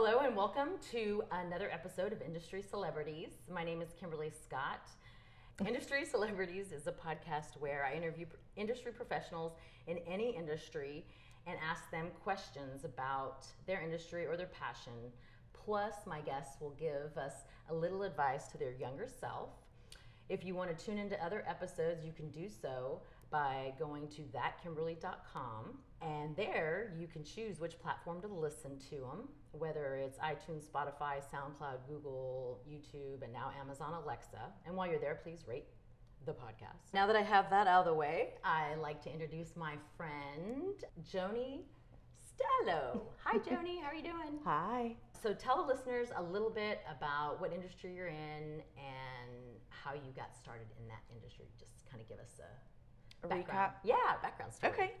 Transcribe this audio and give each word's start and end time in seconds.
Hello 0.00 0.20
and 0.20 0.36
welcome 0.36 0.78
to 0.92 1.24
another 1.32 1.68
episode 1.72 2.12
of 2.12 2.22
Industry 2.22 2.62
Celebrities. 2.62 3.30
My 3.52 3.64
name 3.64 3.82
is 3.82 3.88
Kimberly 3.98 4.30
Scott. 4.30 4.88
Industry 5.66 6.04
Celebrities 6.04 6.70
is 6.70 6.86
a 6.86 6.92
podcast 6.92 7.58
where 7.58 7.84
I 7.84 7.96
interview 7.96 8.26
industry 8.54 8.92
professionals 8.92 9.54
in 9.88 9.98
any 10.06 10.36
industry 10.36 11.04
and 11.48 11.58
ask 11.68 11.90
them 11.90 12.10
questions 12.22 12.84
about 12.84 13.44
their 13.66 13.80
industry 13.80 14.24
or 14.24 14.36
their 14.36 14.46
passion. 14.46 14.92
Plus, 15.52 15.94
my 16.06 16.20
guests 16.20 16.60
will 16.60 16.76
give 16.78 17.18
us 17.18 17.32
a 17.68 17.74
little 17.74 18.04
advice 18.04 18.46
to 18.52 18.56
their 18.56 18.74
younger 18.74 19.08
self. 19.08 19.48
If 20.28 20.44
you 20.44 20.54
want 20.54 20.78
to 20.78 20.84
tune 20.86 20.98
into 20.98 21.20
other 21.20 21.42
episodes, 21.48 22.04
you 22.04 22.12
can 22.12 22.30
do 22.30 22.48
so 22.48 23.02
by 23.32 23.72
going 23.80 24.06
to 24.10 24.22
thatkimberly.com. 24.22 25.76
And 26.00 26.36
there 26.36 26.92
you 26.98 27.06
can 27.08 27.24
choose 27.24 27.58
which 27.58 27.78
platform 27.80 28.20
to 28.22 28.28
listen 28.28 28.78
to 28.90 28.96
them, 28.96 29.28
whether 29.52 29.96
it's 29.96 30.18
iTunes, 30.18 30.64
Spotify, 30.64 31.20
SoundCloud, 31.32 31.78
Google, 31.88 32.60
YouTube, 32.70 33.22
and 33.24 33.32
now 33.32 33.50
Amazon 33.60 33.94
Alexa. 34.04 34.52
And 34.66 34.76
while 34.76 34.88
you're 34.88 35.00
there, 35.00 35.18
please 35.22 35.40
rate 35.46 35.64
the 36.24 36.32
podcast. 36.32 36.92
Now 36.94 37.06
that 37.08 37.16
I 37.16 37.22
have 37.22 37.50
that 37.50 37.66
out 37.66 37.80
of 37.80 37.86
the 37.86 37.94
way, 37.94 38.34
I 38.44 38.74
like 38.76 39.02
to 39.04 39.12
introduce 39.12 39.56
my 39.56 39.74
friend, 39.96 40.74
Joni 41.12 41.62
Stello. 42.22 43.00
Hi, 43.24 43.38
Joni. 43.38 43.80
How 43.82 43.88
are 43.88 43.94
you 43.94 44.02
doing? 44.02 44.38
Hi. 44.44 44.94
So 45.20 45.34
tell 45.34 45.64
the 45.66 45.72
listeners 45.72 46.08
a 46.16 46.22
little 46.22 46.50
bit 46.50 46.80
about 46.96 47.40
what 47.40 47.52
industry 47.52 47.92
you're 47.94 48.06
in 48.06 48.62
and 48.76 49.30
how 49.70 49.94
you 49.94 50.12
got 50.14 50.36
started 50.36 50.66
in 50.80 50.86
that 50.86 51.02
industry. 51.12 51.46
Just 51.58 51.88
kind 51.90 52.00
of 52.00 52.08
give 52.08 52.18
us 52.20 52.38
a, 52.38 53.26
A 53.26 53.28
background. 53.28 53.72
recap? 53.72 53.72
Yeah, 53.82 53.96
background 54.22 54.52
story. 54.54 54.72
Okay. 54.72 54.92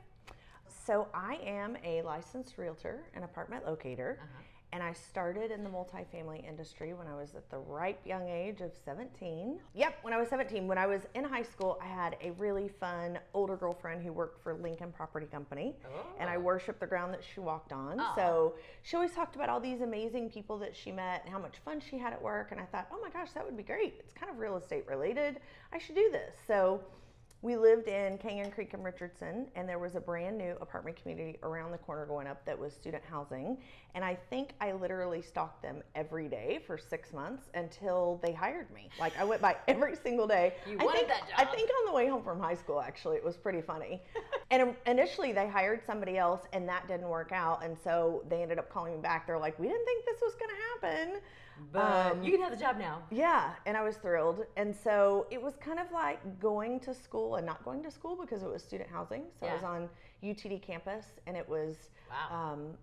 So 0.88 1.06
I 1.12 1.34
am 1.44 1.76
a 1.84 2.00
licensed 2.00 2.56
realtor 2.56 3.02
and 3.14 3.22
apartment 3.22 3.66
locator. 3.66 4.18
Uh-huh. 4.22 4.42
And 4.72 4.82
I 4.82 4.94
started 4.94 5.50
in 5.50 5.62
the 5.62 5.68
multifamily 5.68 6.48
industry 6.48 6.94
when 6.94 7.06
I 7.06 7.14
was 7.14 7.34
at 7.34 7.50
the 7.50 7.58
ripe 7.58 8.00
young 8.06 8.26
age 8.26 8.62
of 8.62 8.72
17. 8.86 9.60
Yep, 9.74 9.98
when 10.00 10.14
I 10.14 10.16
was 10.18 10.30
17. 10.30 10.66
When 10.66 10.78
I 10.78 10.86
was 10.86 11.02
in 11.14 11.24
high 11.24 11.42
school, 11.42 11.78
I 11.82 11.86
had 11.86 12.16
a 12.22 12.30
really 12.32 12.68
fun 12.68 13.18
older 13.34 13.54
girlfriend 13.54 14.02
who 14.02 14.14
worked 14.14 14.42
for 14.42 14.54
Lincoln 14.54 14.90
Property 14.90 15.26
Company. 15.26 15.76
And 16.18 16.30
I 16.30 16.36
Oh. 16.36 16.40
worshiped 16.40 16.80
the 16.80 16.86
ground 16.86 17.12
that 17.12 17.22
she 17.22 17.40
walked 17.40 17.74
on. 17.74 18.00
Aw. 18.00 18.14
So 18.14 18.54
she 18.82 18.96
always 18.96 19.12
talked 19.12 19.36
about 19.36 19.50
all 19.50 19.60
these 19.60 19.82
amazing 19.82 20.30
people 20.30 20.56
that 20.60 20.74
she 20.74 20.90
met 20.90 21.20
and 21.24 21.30
how 21.34 21.38
much 21.38 21.58
fun 21.58 21.80
she 21.80 21.98
had 21.98 22.14
at 22.14 22.22
work. 22.22 22.50
And 22.50 22.58
I 22.58 22.64
thought, 22.64 22.88
oh 22.90 22.98
my 23.02 23.10
gosh, 23.10 23.32
that 23.32 23.44
would 23.44 23.58
be 23.58 23.62
great. 23.62 23.96
It's 23.98 24.14
kind 24.14 24.30
of 24.32 24.38
real 24.38 24.56
estate 24.56 24.86
related. 24.88 25.40
I 25.70 25.76
should 25.78 25.96
do 25.96 26.08
this. 26.10 26.34
So 26.46 26.80
we 27.40 27.56
lived 27.56 27.86
in 27.86 28.18
Canyon 28.18 28.50
Creek 28.50 28.74
and 28.74 28.84
Richardson, 28.84 29.46
and 29.54 29.68
there 29.68 29.78
was 29.78 29.94
a 29.94 30.00
brand 30.00 30.36
new 30.36 30.56
apartment 30.60 31.00
community 31.00 31.38
around 31.44 31.70
the 31.70 31.78
corner 31.78 32.04
going 32.04 32.26
up 32.26 32.44
that 32.44 32.58
was 32.58 32.72
student 32.72 33.04
housing. 33.08 33.58
And 33.94 34.04
I 34.04 34.16
think 34.28 34.54
I 34.60 34.72
literally 34.72 35.22
stalked 35.22 35.62
them 35.62 35.82
every 35.94 36.28
day 36.28 36.60
for 36.66 36.76
six 36.76 37.12
months 37.12 37.48
until 37.54 38.18
they 38.24 38.32
hired 38.32 38.68
me. 38.72 38.90
Like 38.98 39.16
I 39.16 39.24
went 39.24 39.40
by 39.40 39.56
every 39.68 39.94
single 39.94 40.26
day. 40.26 40.54
You 40.68 40.78
I 40.80 40.84
wanted 40.84 40.98
think, 40.98 41.08
that 41.08 41.28
job. 41.28 41.38
I 41.38 41.44
think 41.44 41.70
on 41.70 41.86
the 41.86 41.92
way 41.92 42.08
home 42.08 42.24
from 42.24 42.40
high 42.40 42.56
school, 42.56 42.80
actually, 42.80 43.16
it 43.18 43.24
was 43.24 43.36
pretty 43.36 43.62
funny. 43.62 44.02
and 44.50 44.62
um, 44.62 44.76
initially, 44.86 45.32
they 45.32 45.48
hired 45.48 45.80
somebody 45.86 46.18
else, 46.18 46.40
and 46.52 46.68
that 46.68 46.88
didn't 46.88 47.08
work 47.08 47.30
out. 47.30 47.64
And 47.64 47.76
so 47.78 48.24
they 48.28 48.42
ended 48.42 48.58
up 48.58 48.68
calling 48.68 48.94
me 48.94 49.00
back. 49.00 49.28
They're 49.28 49.38
like, 49.38 49.56
"We 49.60 49.68
didn't 49.68 49.84
think 49.84 50.04
this 50.04 50.20
was 50.20 50.34
going 50.34 50.50
to 50.50 50.88
happen." 50.88 51.20
But 51.72 52.12
Um, 52.12 52.22
you 52.22 52.30
can 52.32 52.40
have 52.40 52.50
the 52.50 52.56
job 52.56 52.76
now. 52.78 53.02
yeah, 53.10 53.54
and 53.66 53.76
I 53.76 53.82
was 53.82 53.96
thrilled. 53.96 54.44
And 54.56 54.74
so 54.74 55.26
it 55.30 55.40
was 55.42 55.54
kind 55.56 55.78
of 55.78 55.90
like 55.92 56.40
going 56.40 56.80
to 56.80 56.94
school 56.94 57.36
and 57.36 57.46
not 57.46 57.64
going 57.64 57.82
to 57.82 57.90
school 57.90 58.16
because 58.16 58.42
it 58.42 58.48
was 58.48 58.62
student 58.62 58.88
housing. 58.90 59.24
So 59.40 59.46
I 59.46 59.54
was 59.54 59.64
on 59.64 59.88
UTD 60.22 60.62
campus 60.62 61.06
and 61.26 61.36
it 61.36 61.48
was, 61.48 61.90
Wow. 62.10 62.52
um, 62.52 62.78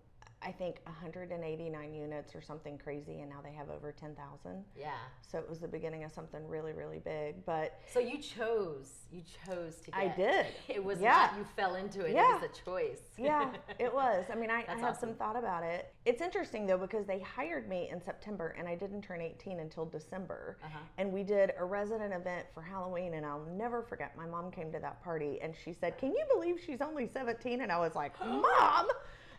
I 0.46 0.52
think 0.52 0.80
189 0.86 1.94
units 1.94 2.36
or 2.36 2.42
something 2.42 2.78
crazy. 2.78 3.22
And 3.22 3.30
now 3.30 3.42
they 3.44 3.52
have 3.54 3.70
over 3.70 3.92
10,000. 3.92 4.64
Yeah. 4.78 4.90
So 5.22 5.40
it 5.40 5.50
was 5.50 5.60
the 5.60 5.68
beginning 5.68 6.04
of 6.04 6.12
something 6.12 6.48
really, 6.48 6.72
really 6.72 7.00
big. 7.00 7.44
But 7.46 7.80
So 7.92 8.00
you 8.00 8.20
chose, 8.20 8.92
you 9.12 9.24
chose 9.48 9.78
to 9.86 9.92
get. 9.92 10.00
I 10.00 10.08
did. 10.16 10.46
It 10.70 10.84
was 10.84 11.02
Yeah. 11.02 11.30
not 11.32 11.38
you 11.40 11.46
fell 11.56 11.76
into 11.76 12.06
it. 12.06 12.14
Yeah. 12.14 12.36
It 12.38 12.42
was 12.42 12.50
a 12.52 12.64
choice. 12.64 13.00
yeah, 13.18 13.52
it 13.80 13.92
was. 14.02 14.26
I 14.32 14.36
mean, 14.36 14.52
I, 14.52 14.66
I 14.68 14.74
had 14.76 14.84
awesome. 14.84 15.10
some 15.10 15.16
thought 15.16 15.36
about 15.36 15.64
it. 15.64 15.94
It's 16.06 16.22
interesting 16.22 16.68
though 16.68 16.78
because 16.78 17.06
they 17.08 17.20
hired 17.20 17.68
me 17.68 17.90
in 17.92 18.00
September 18.02 18.56
and 18.60 18.68
I 18.68 18.76
didn't 18.76 19.02
turn 19.02 19.22
18 19.22 19.60
until 19.60 19.86
December. 19.86 20.58
Uh-huh. 20.64 20.78
And 21.00 21.12
we 21.12 21.24
did 21.24 21.54
a 21.58 21.66
resident 21.66 22.14
event 22.14 22.46
for 22.54 22.62
Halloween 22.62 23.16
and 23.16 23.26
I'll 23.26 23.46
never 23.52 23.82
forget 23.82 24.16
my 24.16 24.28
mom 24.28 24.52
came 24.52 24.72
to 24.74 24.80
that 24.80 25.04
party 25.04 25.40
and 25.42 25.56
she 25.56 25.74
said, 25.74 25.98
"Can 25.98 26.12
you 26.12 26.24
believe 26.32 26.60
she's 26.64 26.82
only 26.82 27.08
17?" 27.08 27.62
And 27.62 27.72
I 27.72 27.80
was 27.80 27.96
like, 27.96 28.14
"Mom!" 28.26 28.88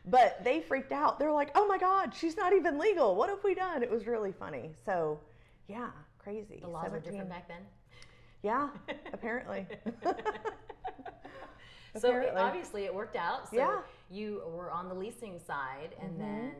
But 0.06 0.42
they 0.44 0.60
freaked 0.60 0.92
out. 0.92 1.18
They're 1.18 1.32
like, 1.32 1.50
"Oh 1.54 1.66
my 1.66 1.78
god, 1.78 2.14
she's 2.14 2.36
not 2.36 2.52
even 2.52 2.78
legal. 2.78 3.16
What 3.16 3.28
have 3.28 3.42
we 3.42 3.54
done?" 3.54 3.82
It 3.82 3.90
was 3.90 4.06
really 4.06 4.32
funny. 4.32 4.70
So, 4.84 5.18
yeah, 5.68 5.90
crazy. 6.18 6.60
The 6.62 6.68
laws 6.68 6.90
were 6.90 7.00
different 7.00 7.28
back 7.28 7.48
then. 7.48 7.62
Yeah, 8.42 8.68
apparently. 9.12 9.66
So 11.98 12.08
Apparently. 12.10 12.42
obviously 12.42 12.84
it 12.84 12.94
worked 12.94 13.16
out. 13.16 13.48
So 13.48 13.56
Yeah. 13.56 13.68
Mm-hmm. 13.68 14.14
you 14.14 14.42
were 14.54 14.70
on 14.70 14.90
the 14.90 14.94
leasing 14.94 15.38
side 15.40 15.96
and 15.98 16.20
then 16.20 16.52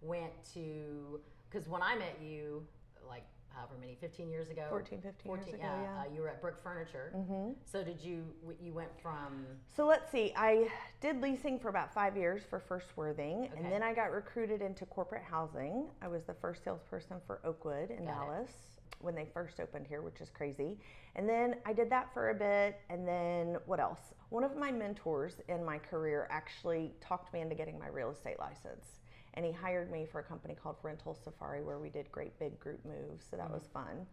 went 0.00 0.30
to 0.54 1.18
because 1.50 1.68
when 1.68 1.82
I 1.82 1.96
met 1.96 2.18
you, 2.22 2.64
however 3.56 3.74
many, 3.80 3.96
15 4.00 4.30
years 4.30 4.50
ago, 4.50 4.66
14, 4.68 5.00
15 5.00 5.32
years 5.32 5.48
ago, 5.48 5.56
yeah. 5.60 6.00
Uh, 6.00 6.14
you 6.14 6.20
were 6.20 6.28
at 6.28 6.40
Brook 6.40 6.62
Furniture. 6.62 7.12
Mm-hmm. 7.16 7.52
So 7.64 7.82
did 7.82 8.00
you? 8.00 8.24
You 8.62 8.72
went 8.72 8.90
from 9.00 9.46
So 9.74 9.86
let's 9.86 10.10
see. 10.12 10.32
I 10.36 10.68
did 11.00 11.20
leasing 11.20 11.58
for 11.58 11.68
about 11.68 11.92
five 11.92 12.16
years 12.16 12.42
for 12.48 12.60
First 12.60 12.96
Worthing, 12.96 13.44
Okay. 13.44 13.52
and 13.56 13.72
then 13.72 13.82
I 13.82 13.94
got 13.94 14.12
recruited 14.12 14.60
into 14.60 14.84
corporate 14.86 15.24
housing. 15.24 15.86
I 16.02 16.08
was 16.08 16.24
the 16.24 16.34
first 16.34 16.64
salesperson 16.64 17.16
for 17.26 17.40
Oakwood 17.44 17.90
in 17.90 18.04
Got 18.04 18.10
it. 18.10 18.14
Dallas 18.14 18.50
when 19.00 19.14
they 19.14 19.26
first 19.34 19.60
opened 19.60 19.86
here, 19.86 20.00
which 20.00 20.20
is 20.22 20.30
crazy. 20.30 20.78
And 21.16 21.28
then 21.28 21.56
I 21.66 21.74
did 21.74 21.90
that 21.90 22.12
for 22.14 22.30
a 22.30 22.34
bit, 22.34 22.80
and 22.88 23.06
then 23.06 23.58
what 23.66 23.78
else? 23.78 24.00
One 24.30 24.42
of 24.42 24.56
my 24.56 24.72
mentors 24.72 25.34
in 25.48 25.64
my 25.64 25.78
career 25.78 26.26
actually 26.30 26.92
talked 27.00 27.32
me 27.32 27.40
into 27.42 27.54
getting 27.54 27.78
my 27.78 27.88
real 27.88 28.10
estate 28.10 28.38
license. 28.38 29.00
And 29.36 29.44
he 29.44 29.52
hired 29.52 29.90
me 29.90 30.06
for 30.10 30.20
a 30.20 30.24
company 30.24 30.54
called 30.60 30.76
Rental 30.82 31.14
Safari 31.14 31.62
where 31.62 31.78
we 31.78 31.90
did 31.90 32.10
great 32.10 32.38
big 32.38 32.58
group 32.58 32.80
moves. 32.84 33.26
So 33.30 33.36
that 33.36 33.50
was 33.50 33.68
fun. 33.72 34.06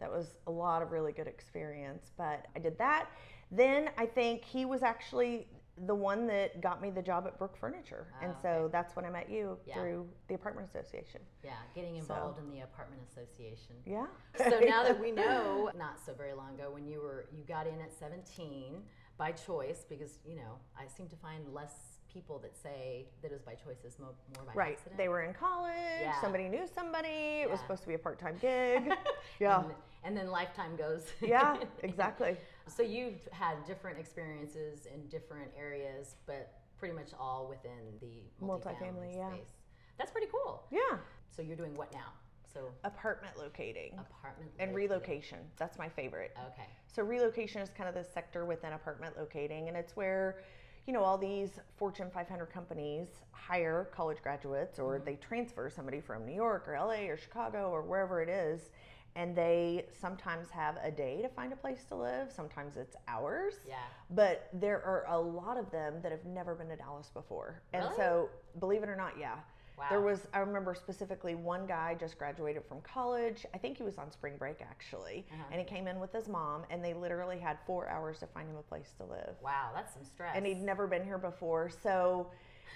That 0.00 0.10
was 0.10 0.36
a 0.46 0.50
lot 0.50 0.82
of 0.82 0.92
really 0.92 1.12
good 1.12 1.26
experience 1.26 2.10
but 2.18 2.46
i 2.54 2.58
did 2.58 2.76
that. 2.78 3.08
Then 3.50 3.90
i 3.96 4.04
think 4.04 4.44
he 4.44 4.64
was 4.66 4.82
actually 4.82 5.48
the 5.86 5.94
one 5.94 6.26
that 6.26 6.60
got 6.62 6.80
me 6.80 6.88
the 6.90 7.02
job 7.02 7.26
at 7.26 7.38
brook 7.38 7.56
furniture. 7.56 8.06
And 8.22 8.32
Ah, 8.36 8.42
so 8.42 8.68
that's 8.70 8.94
when 8.96 9.04
i 9.06 9.10
met 9.10 9.30
you 9.30 9.58
Yeah. 9.66 9.74
through 9.74 10.08
the 10.28 10.34
apartment 10.34 10.68
association. 10.68 11.20
Yeah 11.42 11.52
getting 11.74 11.96
involved 11.96 12.38
in 12.38 12.50
the 12.50 12.60
apartment 12.60 13.00
association. 13.10 13.76
yeah. 13.86 14.06
So 14.50 14.58
now 14.74 14.82
that 14.82 15.00
we 15.00 15.10
know, 15.12 15.70
not 15.76 15.98
so 16.04 16.12
very 16.12 16.34
long 16.34 16.54
ago, 16.54 16.70
when 16.70 16.86
you 16.86 17.00
were 17.00 17.26
you 17.32 17.44
got 17.44 17.66
in 17.66 17.80
at 17.80 17.92
17 17.92 18.82
by 19.16 19.32
choice, 19.32 19.84
because 19.88 20.18
you 20.26 20.36
know 20.36 20.58
I 20.78 20.86
seem 20.88 21.08
to 21.08 21.16
find 21.16 21.48
less 21.54 21.95
people 22.16 22.38
that 22.38 22.56
say 22.56 23.04
that 23.20 23.30
it 23.30 23.34
was 23.34 23.42
by 23.42 23.52
choice 23.52 23.84
is 23.84 23.98
more 23.98 24.14
by 24.46 24.52
right 24.54 24.72
accident. 24.72 24.96
they 24.96 25.08
were 25.08 25.20
in 25.22 25.34
college 25.34 25.74
Yeah. 26.00 26.18
somebody 26.22 26.48
knew 26.48 26.66
somebody 26.74 27.42
it 27.42 27.50
was 27.50 27.60
supposed 27.60 27.82
to 27.82 27.88
be 27.88 27.92
a 27.94 27.98
part-time 27.98 28.36
gig 28.40 28.90
yeah 29.38 29.58
and, 29.62 29.72
and 30.04 30.16
then 30.16 30.30
lifetime 30.30 30.76
goes. 30.76 31.02
yeah 31.20 31.58
exactly 31.82 32.38
So 32.74 32.82
you've 32.82 33.28
had 33.32 33.56
different 33.66 33.98
experiences 33.98 34.86
in 34.92 35.06
different 35.08 35.50
areas, 35.58 36.16
but 36.26 36.44
pretty 36.78 36.94
much 36.94 37.10
all 37.20 37.46
within 37.48 37.82
the 38.00 38.14
multifamily, 38.44 38.80
Multifamily, 38.80 39.16
yeah. 39.16 39.30
space. 39.34 39.52
That's 39.98 40.10
pretty 40.10 40.28
cool. 40.32 40.62
yeah 40.70 40.96
So 41.30 41.42
you're 41.42 41.56
doing 41.56 41.76
what 41.76 41.92
now? 41.92 42.12
So 42.52 42.60
apartment 42.84 43.36
locating 43.36 43.92
apartment 43.98 44.50
and 44.58 44.72
locating. 44.72 44.74
relocation 44.74 45.38
that's 45.58 45.76
my 45.76 45.90
favorite 45.90 46.34
Okay. 46.52 46.68
So 46.94 47.02
relocation 47.02 47.60
is 47.60 47.68
kind 47.76 47.90
of 47.90 47.94
the 47.94 48.04
sector 48.10 48.46
within 48.46 48.72
apartment 48.72 49.18
locating, 49.18 49.68
and 49.68 49.76
it's 49.76 49.94
where, 49.94 50.38
you 50.86 50.92
know, 50.92 51.02
all 51.02 51.18
these 51.18 51.58
Fortune 51.76 52.10
500 52.12 52.46
companies 52.46 53.08
hire 53.32 53.88
college 53.94 54.18
graduates, 54.22 54.78
or 54.78 54.96
mm-hmm. 54.96 55.04
they 55.04 55.16
transfer 55.16 55.68
somebody 55.68 56.00
from 56.00 56.24
New 56.24 56.34
York 56.34 56.66
or 56.68 56.78
LA 56.78 57.08
or 57.08 57.16
Chicago 57.16 57.70
or 57.70 57.82
wherever 57.82 58.22
it 58.22 58.28
is, 58.28 58.70
and 59.16 59.34
they 59.34 59.86
sometimes 60.00 60.50
have 60.50 60.76
a 60.82 60.90
day 60.90 61.22
to 61.22 61.28
find 61.28 61.52
a 61.52 61.56
place 61.56 61.84
to 61.88 61.96
live. 61.96 62.30
Sometimes 62.30 62.76
it's 62.76 62.96
hours. 63.08 63.54
Yeah. 63.66 63.76
But 64.10 64.48
there 64.52 64.82
are 64.84 65.04
a 65.08 65.18
lot 65.18 65.56
of 65.56 65.70
them 65.70 65.94
that 66.02 66.12
have 66.12 66.24
never 66.24 66.54
been 66.54 66.68
to 66.68 66.76
Dallas 66.76 67.10
before, 67.12 67.62
and 67.72 67.84
Really? 67.84 67.96
so 67.96 68.28
believe 68.60 68.82
it 68.82 68.88
or 68.88 68.96
not, 68.96 69.18
yeah. 69.18 69.36
Wow. 69.78 69.86
There 69.90 70.00
was, 70.00 70.26
I 70.32 70.38
remember 70.38 70.74
specifically 70.74 71.34
one 71.34 71.66
guy 71.66 71.96
just 72.00 72.18
graduated 72.18 72.64
from 72.64 72.80
college. 72.80 73.44
I 73.52 73.58
think 73.58 73.76
he 73.76 73.82
was 73.82 73.98
on 73.98 74.10
spring 74.10 74.34
break 74.38 74.62
actually. 74.62 75.26
Uh-huh. 75.30 75.44
And 75.50 75.60
he 75.60 75.66
came 75.66 75.86
in 75.86 76.00
with 76.00 76.12
his 76.12 76.28
mom, 76.28 76.62
and 76.70 76.82
they 76.82 76.94
literally 76.94 77.38
had 77.38 77.58
four 77.66 77.88
hours 77.88 78.18
to 78.20 78.26
find 78.26 78.48
him 78.48 78.56
a 78.56 78.62
place 78.62 78.92
to 78.98 79.04
live. 79.04 79.36
Wow, 79.42 79.70
that's 79.74 79.92
some 79.92 80.04
stress. 80.04 80.32
And 80.34 80.46
he'd 80.46 80.62
never 80.62 80.86
been 80.86 81.04
here 81.04 81.18
before. 81.18 81.68
So, 81.68 82.30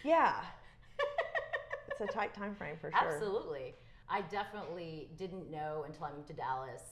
yeah, 0.04 0.42
it's 1.88 2.00
a 2.02 2.12
tight 2.12 2.34
time 2.34 2.54
frame 2.54 2.76
for 2.80 2.90
sure. 2.90 3.14
Absolutely. 3.14 3.74
I 4.08 4.22
definitely 4.22 5.08
didn't 5.16 5.50
know 5.50 5.84
until 5.86 6.04
I 6.04 6.12
moved 6.12 6.26
to 6.28 6.34
Dallas 6.34 6.82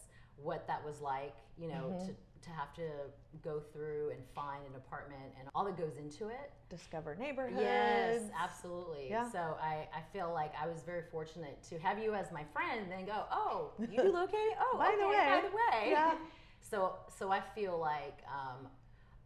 what 0.43 0.67
that 0.67 0.85
was 0.85 1.01
like, 1.01 1.35
you 1.59 1.69
know, 1.69 1.93
Mm-hmm. 1.93 2.07
to 2.07 2.13
to 2.41 2.51
have 2.51 2.73
to 2.73 2.83
go 3.43 3.59
through 3.73 4.11
and 4.11 4.21
find 4.33 4.65
an 4.65 4.75
apartment 4.77 5.21
and 5.41 5.49
all 5.57 5.65
that 5.65 5.77
goes 5.77 5.97
into 5.99 6.29
it. 6.29 6.53
Discover 6.71 7.17
neighborhoods. 7.17 7.61
Yes, 7.61 8.23
absolutely. 8.41 9.09
Yeah. 9.11 9.29
So 9.31 9.57
I, 9.61 9.89
I 9.93 10.01
feel 10.13 10.33
like 10.33 10.53
I 10.59 10.69
was 10.69 10.83
very 10.83 11.03
fortunate 11.11 11.61
to 11.69 11.79
have 11.81 11.99
you 11.99 12.15
as 12.15 12.31
my 12.31 12.45
friend 12.53 12.81
and 12.83 12.93
then 12.93 13.05
go, 13.07 13.25
oh, 13.33 13.73
you 13.81 13.87
do 14.03 14.13
locating? 14.13 14.55
Oh, 14.61 14.79
By 14.79 14.95
the 14.97 15.05
okay, 15.07 15.17
way. 15.19 15.41
by 15.43 15.49
the 15.49 15.55
way. 15.55 15.91
Yeah. 15.91 16.15
So, 16.61 16.97
so 17.19 17.33
I 17.33 17.41
feel 17.55 17.79
like 17.79 18.19
um, 18.29 18.69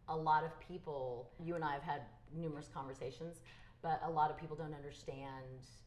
a 0.07 0.15
lot 0.15 0.43
of 0.45 0.51
people, 0.59 1.29
you 1.43 1.55
and 1.55 1.63
I 1.63 1.73
have 1.73 1.83
had 1.83 2.01
numerous 2.35 2.69
conversations, 2.73 3.41
but 3.83 4.01
a 4.05 4.09
lot 4.09 4.31
of 4.31 4.37
people 4.37 4.55
don't 4.55 4.73
understand, 4.73 5.45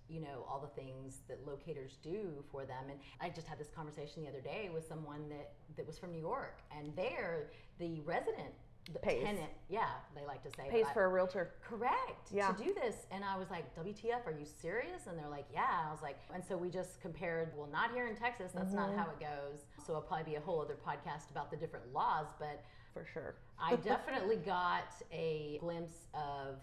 you 0.09 0.21
know, 0.21 0.45
all 0.49 0.61
the 0.61 0.81
things 0.81 1.21
that 1.29 1.45
locators 1.47 1.97
do 2.03 2.45
for 2.53 2.65
them. 2.65 2.85
And 2.91 3.01
I 3.21 3.31
just 3.31 3.49
had 3.49 3.59
this 3.59 3.71
conversation 3.75 4.23
the 4.23 4.29
other 4.29 4.41
day 4.43 4.71
with 4.73 4.87
someone 4.87 5.29
that, 5.31 5.53
that 5.77 5.87
was 5.87 5.99
from 5.99 6.13
New 6.13 6.21
York, 6.21 6.61
and 6.77 6.95
there, 6.95 7.51
the 7.81 8.01
resident, 8.03 8.53
the 8.93 9.01
Pays. 9.01 9.25
tenant, 9.25 9.51
yeah, 9.69 9.89
they 10.15 10.25
like 10.27 10.45
to 10.45 10.51
say, 10.51 10.69
Pays 10.71 10.87
for 10.95 11.07
a 11.07 11.09
realtor. 11.09 11.55
correct 11.67 12.29
Yeah. 12.31 12.53
to 12.53 12.65
do 12.65 12.73
this 12.73 12.95
and 13.11 13.25
i 13.25 13.37
was 13.37 13.51
like 13.51 13.75
wtf 13.75 14.25
are 14.25 14.31
you 14.39 14.45
serious 14.47 15.09
and 15.09 15.19
they're 15.19 15.29
like 15.29 15.47
yeah 15.53 15.83
i 15.89 15.91
was 15.91 16.03
like 16.03 16.17
and 16.33 16.41
so 16.49 16.57
we 16.57 16.71
just 16.71 17.01
compared 17.01 17.51
well 17.57 17.69
not 17.73 17.93
here 17.93 18.07
in 18.07 18.15
texas 18.15 18.53
that's 18.55 18.73
not 18.73 18.91
Mm-hmm. 18.91 18.99
how 19.01 19.07
it 19.11 19.19
goes 19.19 19.63
so 19.85 19.93
it'll 19.95 20.03
probably 20.03 20.31
be 20.31 20.37
a 20.37 20.41
whole 20.41 20.61
other 20.61 20.77
podcast 20.87 21.33
about 21.33 21.51
the 21.51 21.57
different 21.57 21.93
laws 21.93 22.27
but 22.39 22.63
For 22.95 23.05
sure. 23.13 23.35
i 23.61 23.75
definitely 23.93 24.37
got 24.37 24.85
a 25.13 25.59
glimpse 25.61 26.07
of 26.15 26.59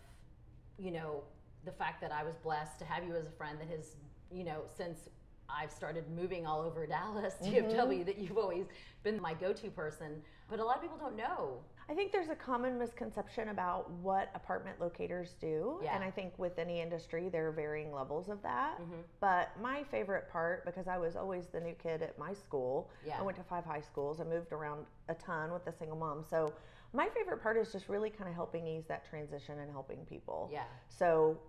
you 0.77 0.91
know 0.91 1.23
the 1.65 1.71
fact 1.71 2.01
that 2.01 2.11
i 2.11 2.23
was 2.23 2.35
blessed 2.37 2.79
to 2.79 2.85
have 2.85 3.03
you 3.03 3.15
as 3.15 3.25
a 3.25 3.31
friend 3.31 3.59
that 3.59 3.69
has 3.69 3.95
you 4.31 4.43
know 4.43 4.63
since 4.75 5.09
I've 5.49 5.71
started 5.71 6.05
moving 6.15 6.45
all 6.45 6.61
over 6.61 6.85
Dallas, 6.85 7.35
Mm-hmm. 7.43 7.67
DFW, 7.77 8.05
that 8.05 8.17
you've 8.17 8.37
always 8.37 8.65
been 9.03 9.21
my 9.21 9.33
go 9.33 9.53
to 9.53 9.69
person. 9.69 10.21
But 10.49 10.59
a 10.59 10.63
lot 10.63 10.77
of 10.77 10.81
people 10.81 10.97
don't 10.97 11.15
know. 11.15 11.59
I 11.89 11.93
think 11.93 12.11
there's 12.11 12.29
a 12.29 12.35
common 12.35 12.79
misconception 12.79 13.49
about 13.49 13.91
what 13.91 14.31
apartment 14.35 14.79
locators 14.79 15.35
do. 15.39 15.79
Yeah. 15.83 15.95
And 15.95 16.03
I 16.03 16.09
think 16.09 16.33
with 16.39 16.57
any 16.57 16.81
industry, 16.81 17.27
there 17.29 17.47
are 17.47 17.51
varying 17.51 17.91
levels 17.91 18.29
of 18.29 18.41
that. 18.43 18.79
Mm-hmm. 18.81 19.01
But 19.19 19.51
my 19.61 19.83
favorite 19.83 20.29
part, 20.31 20.65
because 20.65 20.87
I 20.87 20.97
was 20.97 21.15
always 21.15 21.47
the 21.47 21.59
new 21.59 21.73
kid 21.73 22.01
at 22.01 22.17
my 22.17 22.33
school, 22.33 22.89
Yeah. 23.05 23.19
I 23.19 23.21
went 23.21 23.37
to 23.37 23.43
five 23.43 23.65
high 23.65 23.81
schools, 23.81 24.21
I 24.21 24.23
moved 24.23 24.53
around 24.53 24.85
a 25.09 25.13
ton 25.13 25.51
with 25.51 25.67
a 25.67 25.73
single 25.73 25.97
mom. 25.97 26.23
So 26.27 26.53
my 26.93 27.09
favorite 27.09 27.41
part 27.41 27.57
is 27.57 27.71
just 27.71 27.89
really 27.89 28.09
kind 28.09 28.29
of 28.29 28.35
helping 28.35 28.67
ease 28.67 28.83
that 28.87 29.07
transition 29.09 29.59
and 29.59 29.71
helping 29.71 30.05
people. 30.05 30.49
Yeah. 30.51 30.63
So 30.89 31.39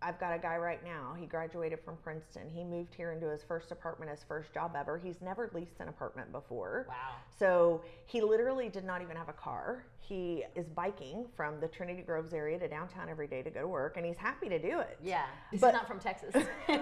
I've 0.00 0.18
got 0.20 0.32
a 0.34 0.38
guy 0.38 0.56
right 0.56 0.82
now. 0.84 1.14
He 1.18 1.26
graduated 1.26 1.80
from 1.84 1.96
Princeton. 1.96 2.48
He 2.48 2.62
moved 2.64 2.94
here 2.94 3.10
into 3.12 3.28
his 3.28 3.42
first 3.42 3.72
apartment, 3.72 4.10
his 4.10 4.22
first 4.26 4.54
job 4.54 4.74
ever. 4.78 4.96
He's 4.96 5.20
never 5.20 5.50
leased 5.52 5.80
an 5.80 5.88
apartment 5.88 6.30
before. 6.32 6.86
Wow. 6.88 6.94
So 7.36 7.82
he 8.06 8.20
literally 8.20 8.68
did 8.68 8.84
not 8.84 9.02
even 9.02 9.16
have 9.16 9.28
a 9.28 9.32
car. 9.32 9.84
He 10.00 10.44
is 10.54 10.68
biking 10.68 11.26
from 11.36 11.60
the 11.60 11.68
Trinity 11.68 12.02
Groves 12.02 12.32
area 12.32 12.58
to 12.60 12.68
downtown 12.68 13.08
every 13.10 13.26
day 13.26 13.42
to 13.42 13.50
go 13.50 13.60
to 13.62 13.68
work, 13.68 13.96
and 13.96 14.06
he's 14.06 14.16
happy 14.16 14.48
to 14.48 14.58
do 14.58 14.78
it. 14.78 14.98
Yeah. 15.02 15.26
He's 15.50 15.60
But- 15.60 15.74
not 15.74 15.86
from 15.88 15.98
Texas. 15.98 16.32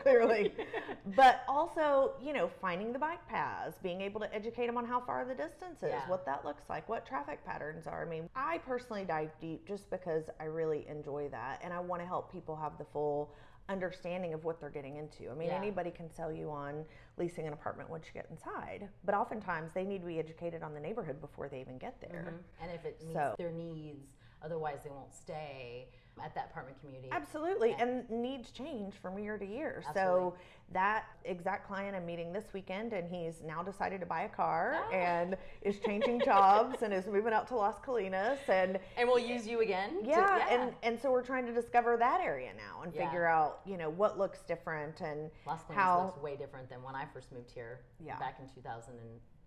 Clearly. 0.02 0.52
but 1.16 1.42
also, 1.48 2.12
you 2.22 2.32
know, 2.32 2.50
finding 2.60 2.92
the 2.92 2.98
bike 2.98 3.26
paths, 3.28 3.78
being 3.82 4.00
able 4.00 4.20
to 4.20 4.34
educate 4.34 4.66
them 4.66 4.76
on 4.76 4.84
how 4.86 5.00
far 5.00 5.24
the 5.24 5.34
distance 5.34 5.82
is, 5.82 5.90
Yeah. 5.90 6.08
what 6.08 6.24
that 6.26 6.44
looks 6.44 6.64
like, 6.68 6.88
what 6.88 7.06
traffic 7.06 7.44
patterns 7.44 7.86
are. 7.86 8.02
I 8.04 8.08
mean, 8.08 8.28
I 8.34 8.58
personally 8.58 9.04
dive 9.04 9.30
deep 9.40 9.66
just 9.66 9.90
because 9.90 10.24
I 10.40 10.44
really 10.44 10.86
enjoy 10.88 11.28
that 11.30 11.60
and 11.62 11.72
I 11.72 11.80
want 11.80 12.02
to 12.02 12.06
help 12.06 12.32
people 12.32 12.56
have 12.56 12.78
the 12.78 12.84
full 12.84 13.32
understanding 13.68 14.34
of 14.34 14.44
what 14.44 14.60
they're 14.60 14.68
getting 14.70 14.96
into. 14.96 15.30
I 15.30 15.34
mean, 15.34 15.48
Yeah. 15.48 15.56
anybody 15.56 15.90
can 15.92 16.10
sell 16.10 16.32
you 16.32 16.50
on 16.50 16.84
leasing 17.18 17.46
an 17.46 17.52
apartment 17.52 17.88
once 17.88 18.06
you 18.06 18.12
get 18.12 18.26
inside, 18.30 18.88
but 19.04 19.14
oftentimes 19.14 19.70
they 19.72 19.84
need 19.84 20.00
to 20.00 20.06
be 20.08 20.18
educated 20.18 20.62
on 20.64 20.74
the 20.74 20.80
neighborhood 20.80 21.20
before 21.20 21.48
they 21.48 21.60
even 21.60 21.78
get 21.78 22.00
there. 22.00 22.24
Mhm. 22.26 22.62
And 22.62 22.70
if 22.72 22.84
it 22.84 23.00
meets 23.00 23.12
So- 23.12 23.34
their 23.38 23.52
needs, 23.52 24.16
otherwise 24.42 24.78
they 24.84 24.90
won't 24.90 25.14
stay 25.14 25.88
at 26.22 26.34
that 26.34 26.48
apartment 26.50 26.78
community. 26.80 27.08
Absolutely, 27.12 27.74
and 27.78 28.08
needs 28.10 28.50
change 28.50 28.92
from 28.94 29.18
year 29.18 29.38
to 29.38 29.46
year. 29.46 29.82
So 29.94 30.34
that 30.72 31.04
exact 31.24 31.66
client 31.66 31.96
I'm 31.96 32.04
meeting 32.04 32.30
this 32.30 32.44
weekend, 32.52 32.92
and 32.92 33.08
he's 33.08 33.40
now 33.42 33.62
decided 33.62 34.00
to 34.00 34.06
buy 34.06 34.22
a 34.22 34.28
car 34.28 34.76
Ah. 34.76 34.90
and 34.92 35.36
is 35.62 35.78
changing 35.80 36.20
jobs 36.24 36.82
and 36.82 36.92
is 36.92 37.06
moving 37.06 37.32
out 37.32 37.46
to 37.48 37.56
Las 37.56 37.76
Colinas 37.84 38.36
and. 38.48 38.78
And 38.98 39.08
we'll 39.08 39.18
use 39.18 39.46
you 39.46 39.60
again. 39.62 40.02
to- 40.02 40.08
Yeah, 40.10 40.46
and 40.50 40.74
and 40.82 41.00
so 41.00 41.10
we're 41.10 41.22
trying 41.24 41.46
to 41.46 41.52
discover 41.52 41.96
that 41.96 42.20
area 42.20 42.52
now 42.54 42.82
and 42.82 42.92
Yeah. 42.94 43.06
figure 43.06 43.24
out, 43.26 43.60
you 43.64 43.78
know, 43.78 43.88
what 43.88 44.18
looks 44.18 44.42
different 44.42 45.00
and 45.00 45.30
Las 45.46 45.62
Colinas 45.62 45.74
how 45.74 46.04
looks 46.04 46.18
way 46.20 46.36
different 46.36 46.68
than 46.68 46.82
when 46.82 46.94
I 46.94 47.06
first 47.14 47.32
moved 47.32 47.50
here 47.50 47.80
Yeah. 47.98 48.18
back 48.18 48.36
in 48.40 48.46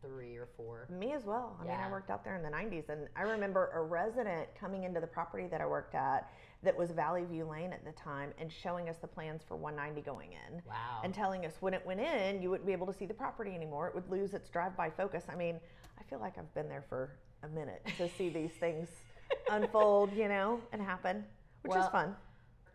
2003 0.04 0.38
or 0.38 0.48
4. 0.56 0.88
Me 0.90 1.14
as 1.14 1.26
well. 1.26 1.58
I 1.62 1.66
mean, 1.66 1.76
I 1.76 1.90
worked 1.90 2.10
out 2.10 2.24
there 2.24 2.36
in 2.36 2.44
the 2.44 2.50
90s, 2.50 2.90
and 2.90 3.08
I 3.16 3.22
remember 3.22 3.72
a 3.74 3.82
resident 3.82 4.48
coming 4.60 4.84
into 4.84 5.00
the 5.00 5.08
property 5.08 5.48
that 5.48 5.62
I 5.62 5.66
worked 5.66 5.96
at 5.96 6.30
that 6.64 6.78
was 6.78 6.92
Valley 6.92 7.26
View 7.26 7.46
Lane 7.46 7.74
at 7.74 7.84
the 7.84 7.92
time 7.92 8.32
and 8.38 8.52
showing 8.52 8.90
us 8.90 8.98
the 8.98 9.08
plans 9.08 9.42
for 9.48 9.56
190 9.56 10.02
going 10.02 10.32
in. 10.32 10.62
Wow. 10.68 11.02
And 11.04 11.14
telling 11.14 11.46
us 11.46 11.58
when 11.60 11.74
it 11.74 11.86
went 11.86 12.00
in, 12.00 12.42
you 12.42 12.50
wouldn't 12.50 12.68
be 12.68 12.74
able 12.74 12.88
to 12.88 12.94
see 12.94 13.06
the 13.06 13.14
property 13.14 13.54
anymore. 13.56 13.88
It 13.88 13.96
would 13.96 14.10
lose 14.10 14.34
its 14.34 14.50
drive 14.50 14.76
by 14.78 14.90
focus. 14.90 15.26
I 15.30 15.36
mean, 15.36 15.60
I 16.00 16.04
feel 16.04 16.20
like 16.20 16.38
I've 16.38 16.54
been 16.54 16.70
there 16.70 16.84
for 16.88 17.12
a 17.44 17.48
minute 17.48 17.86
to 17.98 18.10
see 18.10 18.30
these 18.30 18.52
things 18.60 18.88
unfold, 19.50 20.14
you 20.14 20.28
know, 20.28 20.62
and 20.72 20.82
happen, 20.82 21.26
which 21.64 21.78
is 21.78 21.88
fun. 21.88 22.16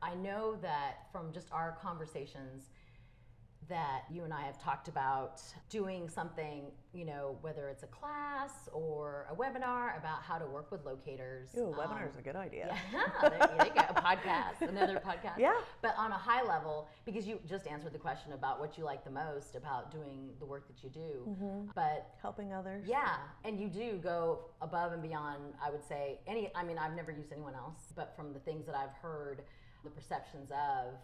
I 0.01 0.15
know 0.15 0.57
that 0.63 1.09
from 1.11 1.33
just 1.33 1.49
our 1.51 1.77
conversations 1.83 2.71
that 3.69 4.05
you 4.11 4.25
and 4.25 4.33
I 4.33 4.43
have 4.43 4.59
talked 4.63 4.89
about 4.89 5.43
doing 5.69 6.09
something, 6.09 6.65
you 6.95 7.05
know, 7.05 7.37
whether 7.43 7.69
it's 7.69 7.83
a 7.83 7.87
class 7.87 8.69
or 8.73 9.27
a 9.31 9.35
webinar 9.35 9.99
about 9.99 10.23
how 10.23 10.39
to 10.39 10.47
work 10.47 10.71
with 10.71 10.85
locators. 10.85 11.51
Ooh, 11.57 11.65
a 11.65 11.71
um, 11.71 11.75
webinar 11.75 12.09
is 12.09 12.17
a 12.17 12.23
good 12.23 12.37
idea. 12.37 12.75
Yeah, 12.93 13.29
there 13.29 13.67
you 13.67 13.73
go. 13.75 13.81
A 13.91 14.01
podcast, 14.01 14.67
another 14.67 14.95
podcast. 15.07 15.39
Yeah. 15.39 15.55
But 15.83 15.95
on 15.99 16.13
a 16.13 16.17
high 16.17 16.43
level, 16.43 16.89
because 17.05 17.27
you 17.27 17.39
just 17.49 17.67
answered 17.67 17.93
the 17.93 17.99
question 17.99 18.33
about 18.33 18.59
what 18.59 18.79
you 18.79 18.85
like 18.85 19.05
the 19.05 19.11
most 19.11 19.55
about 19.55 19.91
doing 19.91 20.31
the 20.39 20.47
work 20.47 20.67
that 20.69 20.83
you 20.83 20.91
do. 20.91 21.29
Mm-hmm. 21.29 21.71
But 21.75 22.15
Helping 22.23 22.53
others. 22.53 22.85
yeah, 22.89 23.17
and 23.45 23.61
you 23.61 23.69
do 23.69 23.99
go 24.03 24.41
above 24.63 24.93
and 24.93 25.03
beyond, 25.03 25.43
I 25.63 25.71
would 25.71 25.87
say, 25.87 26.21
any, 26.27 26.51
I 26.55 26.65
mean, 26.65 26.79
I've 26.79 26.95
never 26.97 27.13
used 27.13 27.33
anyone 27.33 27.55
else, 27.55 27.93
but 27.95 28.15
from 28.17 28.33
the 28.33 28.41
things 28.41 28.67
that 28.67 28.75
I've 28.75 28.95
heard, 29.03 29.43
the 29.85 29.91
perceptions 29.91 30.51
of, 30.51 30.95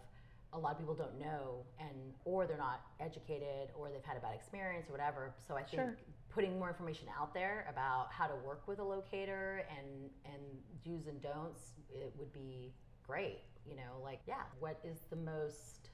a 0.55 0.59
lot 0.59 0.71
of 0.71 0.79
people 0.79 0.93
don't 0.95 1.19
know 1.19 1.63
and 1.79 2.13
or 2.23 2.47
they're 2.47 2.57
not 2.57 2.81
educated 2.99 3.69
or 3.75 3.89
they've 3.89 4.03
had 4.03 4.17
a 4.17 4.21
bad 4.21 4.33
experience 4.33 4.87
or 4.89 4.93
whatever 4.93 5.33
so 5.47 5.55
i 5.55 5.61
think 5.63 5.81
Sure. 5.81 5.97
putting 6.29 6.57
more 6.57 6.69
information 6.69 7.07
out 7.19 7.33
there 7.33 7.67
about 7.69 8.07
how 8.11 8.25
to 8.25 8.35
work 8.45 8.67
with 8.67 8.79
a 8.79 8.83
locator 8.83 9.65
and 9.77 10.09
and 10.25 10.41
do's 10.83 11.07
and 11.07 11.21
don'ts 11.21 11.71
it 11.93 12.13
would 12.17 12.31
be 12.33 12.73
great 13.05 13.41
you 13.67 13.75
know 13.75 14.01
like 14.01 14.21
yeah 14.27 14.43
what 14.59 14.79
is 14.83 14.99
the 15.09 15.15
most 15.17 15.89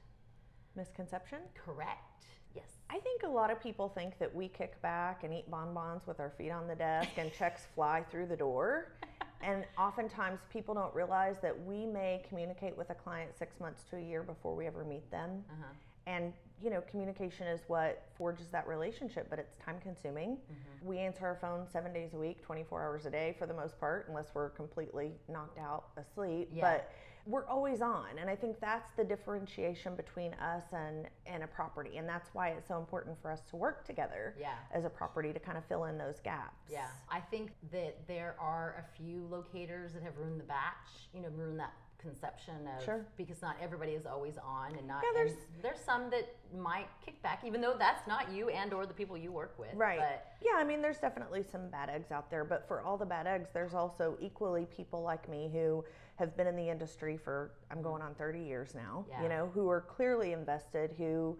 Misconception? 0.75 1.39
correct 1.55 2.25
yes 2.55 2.69
I 2.89 2.99
think 2.99 3.23
a 3.23 3.27
lot 3.29 3.49
of 3.51 3.61
people 3.61 3.89
think 3.89 4.17
that 4.19 4.33
we 4.33 4.47
kick 4.47 4.81
back 4.81 5.23
and 5.23 5.33
eat 5.33 5.49
bonbons 5.49 6.05
with 6.07 6.19
our 6.19 6.29
feet 6.37 6.51
on 6.51 6.67
the 6.67 6.75
desk 6.75 7.09
and 7.17 7.31
checks 7.33 7.65
fly 7.73 8.03
through 8.11 8.27
the 8.27 8.35
door. 8.37 8.93
And 9.43 9.65
oftentimes 9.77 10.39
people 10.51 10.73
don't 10.73 10.93
realize 10.93 11.37
that 11.41 11.59
we 11.65 11.85
may 11.85 12.23
communicate 12.27 12.77
with 12.77 12.89
a 12.89 12.95
client 12.95 13.31
six 13.37 13.59
months 13.59 13.83
to 13.89 13.97
a 13.97 14.01
year 14.01 14.23
before 14.23 14.55
we 14.55 14.67
ever 14.67 14.83
meet 14.83 15.09
them. 15.11 15.43
uh-huh. 15.49 15.73
And, 16.07 16.33
you 16.63 16.71
know, 16.71 16.81
communication 16.89 17.45
is 17.45 17.61
what 17.67 18.05
forges 18.17 18.47
that 18.47 18.67
relationship, 18.67 19.27
but 19.29 19.37
it's 19.37 19.55
time 19.63 19.75
consuming. 19.81 20.37
We 20.83 20.97
answer 20.97 21.25
our 21.27 21.35
phone 21.39 21.67
seven 21.71 21.93
days 21.93 22.13
a 22.15 22.17
week, 22.17 22.41
24 22.41 22.81
hours 22.81 23.05
a 23.05 23.11
day 23.11 23.35
for 23.37 23.45
the 23.45 23.53
most 23.53 23.79
part, 23.79 24.07
unless 24.09 24.25
we're 24.33 24.49
completely 24.49 25.13
knocked 25.29 25.59
out 25.59 25.89
asleep. 25.97 26.49
Yeah. 26.51 26.61
But 26.61 26.91
we're 27.25 27.45
always 27.47 27.81
on. 27.81 28.17
And 28.19 28.29
I 28.29 28.35
think 28.35 28.59
that's 28.59 28.89
the 28.97 29.03
differentiation 29.03 29.95
between 29.95 30.33
us 30.35 30.63
and, 30.73 31.07
and 31.25 31.43
a 31.43 31.47
property. 31.47 31.97
And 31.97 32.07
that's 32.07 32.29
why 32.33 32.49
it's 32.49 32.67
so 32.67 32.77
important 32.77 33.17
for 33.21 33.31
us 33.31 33.41
to 33.49 33.55
work 33.55 33.85
together 33.85 34.35
yeah 34.39 34.53
as 34.73 34.85
a 34.85 34.89
property 34.89 35.31
to 35.33 35.39
kind 35.39 35.57
of 35.57 35.65
fill 35.65 35.85
in 35.85 35.97
those 35.97 36.19
gaps. 36.23 36.69
Yeah, 36.71 36.87
I 37.09 37.19
think 37.19 37.51
that 37.71 38.07
there 38.07 38.35
are 38.39 38.75
a 38.83 38.97
few 38.97 39.27
locators 39.29 39.93
that 39.93 40.03
have 40.03 40.17
ruined 40.17 40.39
the 40.39 40.45
batch. 40.45 41.09
You 41.13 41.21
know, 41.21 41.29
ruined 41.35 41.59
that 41.59 41.73
conception 42.01 42.55
of 42.75 42.83
Sure. 42.83 43.05
because 43.15 43.43
not 43.43 43.55
everybody 43.61 43.91
is 43.91 44.07
always 44.07 44.35
on, 44.39 44.75
and 44.75 44.87
not 44.87 45.03
Yeah, 45.03 45.11
there's- 45.13 45.33
and 45.53 45.61
there's 45.63 45.79
some 45.79 46.09
that 46.09 46.25
might 46.51 46.87
kick 47.05 47.21
back, 47.21 47.43
even 47.43 47.61
though 47.61 47.75
that's 47.77 48.07
not 48.07 48.31
you 48.31 48.49
and 48.49 48.73
or 48.73 48.87
the 48.87 48.93
people 48.93 49.15
you 49.15 49.31
work 49.31 49.57
with. 49.59 49.73
Right. 49.75 49.99
But 49.99 50.25
Yeah, 50.41 50.53
I 50.55 50.63
mean, 50.63 50.81
there's 50.81 50.97
definitely 50.99 51.43
some 51.43 51.69
bad 51.69 51.89
eggs 51.91 52.11
out 52.11 52.31
there, 52.31 52.43
but 52.43 52.67
for 52.67 52.81
all 52.81 52.97
the 52.97 53.05
bad 53.05 53.27
eggs, 53.27 53.49
there's 53.53 53.75
also 53.75 54.17
equally 54.19 54.65
people 54.65 55.03
like 55.03 55.29
me 55.29 55.49
who 55.53 55.85
have 56.21 56.37
been 56.37 56.45
in 56.47 56.55
the 56.55 56.69
industry 56.69 57.17
for, 57.17 57.51
I'm 57.71 57.81
going 57.81 58.01
on 58.03 58.13
30 58.13 58.39
years 58.39 58.75
now, 58.75 59.05
Yeah. 59.09 59.23
you 59.23 59.29
know, 59.29 59.49
who 59.53 59.67
are 59.69 59.81
clearly 59.81 60.33
invested, 60.33 60.93
who 60.97 61.37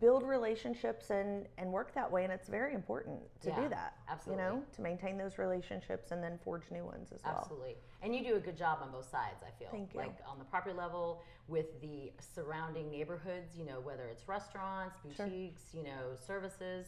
build 0.00 0.22
relationships 0.22 1.10
and, 1.10 1.46
and 1.58 1.70
work 1.70 1.92
that 1.94 2.10
way. 2.10 2.24
And 2.24 2.32
it's 2.32 2.48
very 2.48 2.72
important 2.72 3.20
to 3.42 3.48
Yeah, 3.50 3.60
do 3.62 3.68
that, 3.68 3.96
absolutely. 4.08 4.42
you 4.44 4.50
know, 4.50 4.62
to 4.74 4.80
maintain 4.80 5.18
those 5.18 5.36
relationships 5.36 6.12
and 6.12 6.22
then 6.22 6.38
forge 6.42 6.70
new 6.70 6.84
ones 6.84 7.12
as 7.12 7.20
well. 7.24 7.40
Absolutely. 7.42 7.76
And 8.00 8.14
you 8.16 8.24
do 8.24 8.36
a 8.36 8.40
good 8.40 8.56
job 8.56 8.78
on 8.80 8.90
both 8.90 9.10
sides, 9.10 9.42
I 9.46 9.50
feel. 9.58 9.68
Thank 9.70 9.92
you. 9.92 10.00
Like 10.00 10.16
on 10.26 10.38
the 10.38 10.44
property 10.46 10.74
level 10.74 11.22
with 11.46 11.78
the 11.82 12.10
surrounding 12.34 12.90
neighborhoods, 12.90 13.54
you 13.58 13.66
know, 13.66 13.80
whether 13.80 14.06
it's 14.08 14.26
restaurants, 14.28 14.96
boutiques, 15.04 15.62
Sure. 15.72 15.80
you 15.80 15.84
know, 15.86 16.16
services. 16.16 16.86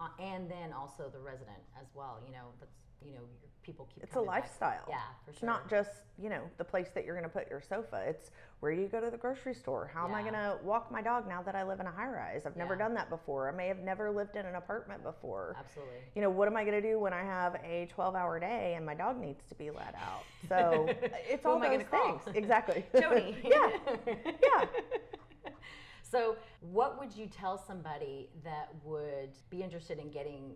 uh, 0.00 0.08
and 0.18 0.50
then 0.50 0.72
also 0.72 1.10
the 1.12 1.18
resident 1.20 1.60
as 1.78 1.88
well. 1.94 2.18
You 2.26 2.32
know, 2.32 2.46
that's 2.58 2.78
you 3.04 3.12
know, 3.12 3.20
your 3.40 3.50
people 3.62 3.88
keep. 3.92 4.02
It's 4.02 4.12
a 4.12 4.14
coming 4.14 4.26
back. 4.30 4.42
lifestyle. 4.42 4.84
Yeah, 4.88 4.96
for 5.24 5.32
sure. 5.32 5.34
It's 5.34 5.42
not 5.42 5.68
just, 5.70 5.90
you 6.18 6.28
know, 6.28 6.42
the 6.58 6.64
place 6.64 6.88
that 6.94 7.04
you're 7.04 7.14
going 7.14 7.28
to 7.28 7.34
put 7.34 7.48
your 7.50 7.60
sofa. 7.60 8.02
It's 8.06 8.30
where 8.60 8.72
you 8.72 8.88
go 8.88 9.00
to 9.00 9.10
the 9.10 9.16
grocery 9.16 9.54
store? 9.54 9.90
How 9.92 10.06
am 10.06 10.14
I 10.14 10.20
going 10.20 10.34
to 10.34 10.58
walk 10.62 10.90
my 10.92 11.00
dog 11.00 11.26
now 11.26 11.42
that 11.42 11.54
I 11.54 11.62
live 11.62 11.80
in 11.80 11.86
a 11.86 11.90
high 11.90 12.08
rise? 12.08 12.44
I've 12.44 12.56
never 12.56 12.74
Yeah. 12.74 12.80
done 12.84 12.94
that 12.94 13.08
before. 13.08 13.48
I 13.48 13.56
may 13.56 13.68
have 13.68 13.78
never 13.78 14.10
lived 14.10 14.36
in 14.36 14.44
an 14.44 14.54
apartment 14.56 15.02
before. 15.02 15.56
Absolutely. 15.58 15.94
You 16.14 16.20
know, 16.20 16.28
what 16.30 16.46
am 16.46 16.56
I 16.56 16.64
going 16.64 16.80
to 16.80 16.86
do 16.86 16.98
when 16.98 17.14
I 17.14 17.22
have 17.22 17.54
a 17.64 17.86
12 17.90 18.14
hour 18.14 18.38
day 18.38 18.74
and 18.76 18.84
my 18.84 18.94
dog 18.94 19.18
needs 19.18 19.44
to 19.48 19.54
be 19.54 19.70
let 19.70 19.94
out? 19.94 20.24
So 20.48 20.86
it's 21.28 21.46
all 21.46 21.58
those 21.58 21.82
things. 21.84 22.22
Exactly. 22.34 22.84
Jody. 23.00 23.36
yeah. 23.42 23.70
Yeah. 24.06 24.64
So, 26.02 26.36
what 26.60 26.98
would 26.98 27.14
you 27.14 27.28
tell 27.28 27.56
somebody 27.56 28.28
that 28.42 28.70
would 28.82 29.30
be 29.48 29.62
interested 29.62 29.98
in 30.00 30.10
getting 30.10 30.54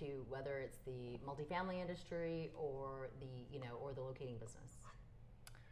into 0.00 0.24
whether 0.28 0.58
it's 0.58 0.78
the 0.86 1.18
multifamily 1.26 1.80
industry 1.80 2.50
or 2.56 3.08
the 3.20 3.26
you 3.52 3.60
know 3.60 3.78
or 3.80 3.92
the 3.92 4.00
locating 4.00 4.36
business, 4.38 4.78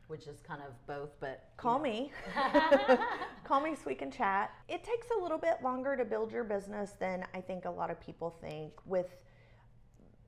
which 0.09 0.26
is 0.26 0.41
kind 0.41 0.61
of 0.67 0.75
both, 0.87 1.11
but 1.21 1.50
Call 1.57 1.79
know. 1.79 1.85
me. 1.85 2.12
Call 3.45 3.61
me 3.61 3.75
so 3.75 3.83
we 3.87 3.95
can 3.95 4.11
chat. 4.11 4.52
It 4.69 4.85
takes 4.85 5.07
a 5.17 5.23
little 5.23 5.38
bit 5.38 5.57
longer 5.62 5.97
to 5.97 6.05
build 6.05 6.33
your 6.33 6.45
business 6.45 6.93
than 6.99 7.25
I 7.35 7.41
think 7.41 7.64
a 7.64 7.71
lot 7.71 7.91
of 7.91 8.00
people 8.00 8.37
think. 8.41 8.73
With 8.85 9.17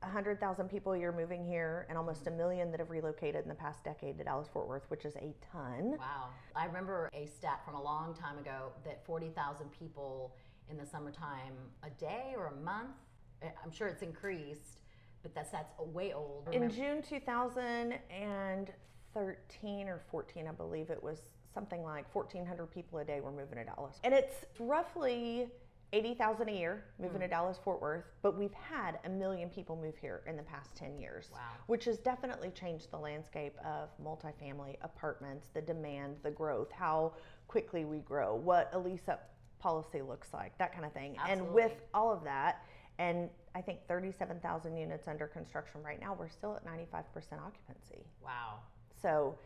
100,000 0.00 0.68
people 0.68 0.94
you're 0.94 1.12
moving 1.12 1.42
here 1.42 1.86
and 1.88 1.96
almost 1.96 2.26
a 2.26 2.30
million 2.30 2.70
that 2.70 2.78
have 2.78 2.90
relocated 2.90 3.42
in 3.42 3.48
the 3.48 3.54
past 3.54 3.82
decade 3.84 4.18
to 4.18 4.24
Dallas 4.24 4.48
Fort 4.52 4.68
Worth, 4.68 4.84
which 4.88 5.06
is 5.06 5.16
a 5.16 5.34
ton. 5.50 5.96
Wow. 5.98 6.28
I 6.54 6.66
remember 6.66 7.08
a 7.14 7.24
stat 7.24 7.62
from 7.64 7.74
a 7.74 7.82
long 7.82 8.14
time 8.14 8.36
ago 8.38 8.72
that 8.84 9.04
40,000 9.06 9.70
people 9.72 10.36
in 10.70 10.76
the 10.76 10.84
summertime 10.84 11.54
a 11.82 11.90
day 11.90 12.34
or 12.36 12.48
a 12.48 12.56
month. 12.62 12.96
I- 13.44 13.52
I'm 13.64 13.70
sure 13.70 13.88
it's 13.88 14.02
increased, 14.02 14.80
but 15.22 15.34
that's 15.34 15.50
that's 15.50 15.72
way 15.78 16.12
old. 16.12 16.48
In 16.52 16.70
June 16.70 17.02
2013 17.02 19.88
or 19.88 20.00
14, 20.10 20.46
I 20.48 20.52
believe 20.52 20.90
it 20.90 21.02
was 21.02 21.20
something 21.52 21.82
like 21.82 22.12
1,400 22.14 22.66
people 22.70 22.98
a 22.98 23.04
day 23.04 23.20
were 23.20 23.30
moving 23.30 23.58
to 23.58 23.64
Dallas. 23.64 24.00
And 24.02 24.12
it's 24.12 24.44
roughly 24.58 25.48
80,000 25.92 26.48
a 26.48 26.52
year 26.52 26.84
moving 26.98 27.18
Hmm. 27.18 27.22
to 27.22 27.28
Dallas 27.28 27.58
Fort 27.58 27.80
Worth, 27.80 28.04
but 28.22 28.36
we've 28.36 28.52
had 28.54 28.98
a 29.04 29.08
million 29.08 29.48
people 29.48 29.76
move 29.76 29.96
here 29.96 30.24
in 30.26 30.36
the 30.36 30.42
past 30.42 30.74
10 30.74 30.98
years. 30.98 31.30
Wow. 31.32 31.38
Which 31.68 31.84
has 31.84 31.98
definitely 31.98 32.50
changed 32.50 32.90
the 32.90 32.98
landscape 32.98 33.56
of 33.64 33.90
multifamily 34.02 34.76
apartments, 34.82 35.50
the 35.50 35.62
demand, 35.62 36.16
the 36.24 36.32
growth, 36.32 36.72
how 36.72 37.12
quickly 37.46 37.84
we 37.84 38.00
grow, 38.00 38.34
what 38.34 38.70
a 38.74 38.78
lease 38.78 39.08
up 39.08 39.30
policy 39.60 40.02
looks 40.02 40.34
like, 40.34 40.58
that 40.58 40.72
kind 40.72 40.84
of 40.84 40.92
thing. 40.92 41.16
And 41.28 41.52
with 41.54 41.80
all 41.94 42.10
of 42.12 42.24
that, 42.24 42.64
and 42.98 43.28
I 43.54 43.60
think 43.60 43.80
37,000 43.88 44.76
units 44.76 45.08
under 45.08 45.26
construction 45.26 45.82
right 45.82 46.00
now, 46.00 46.16
we're 46.18 46.28
still 46.28 46.56
at 46.56 46.64
95% 46.66 47.04
occupancy. 47.14 48.04
wow. 48.22 48.58
So 49.00 49.36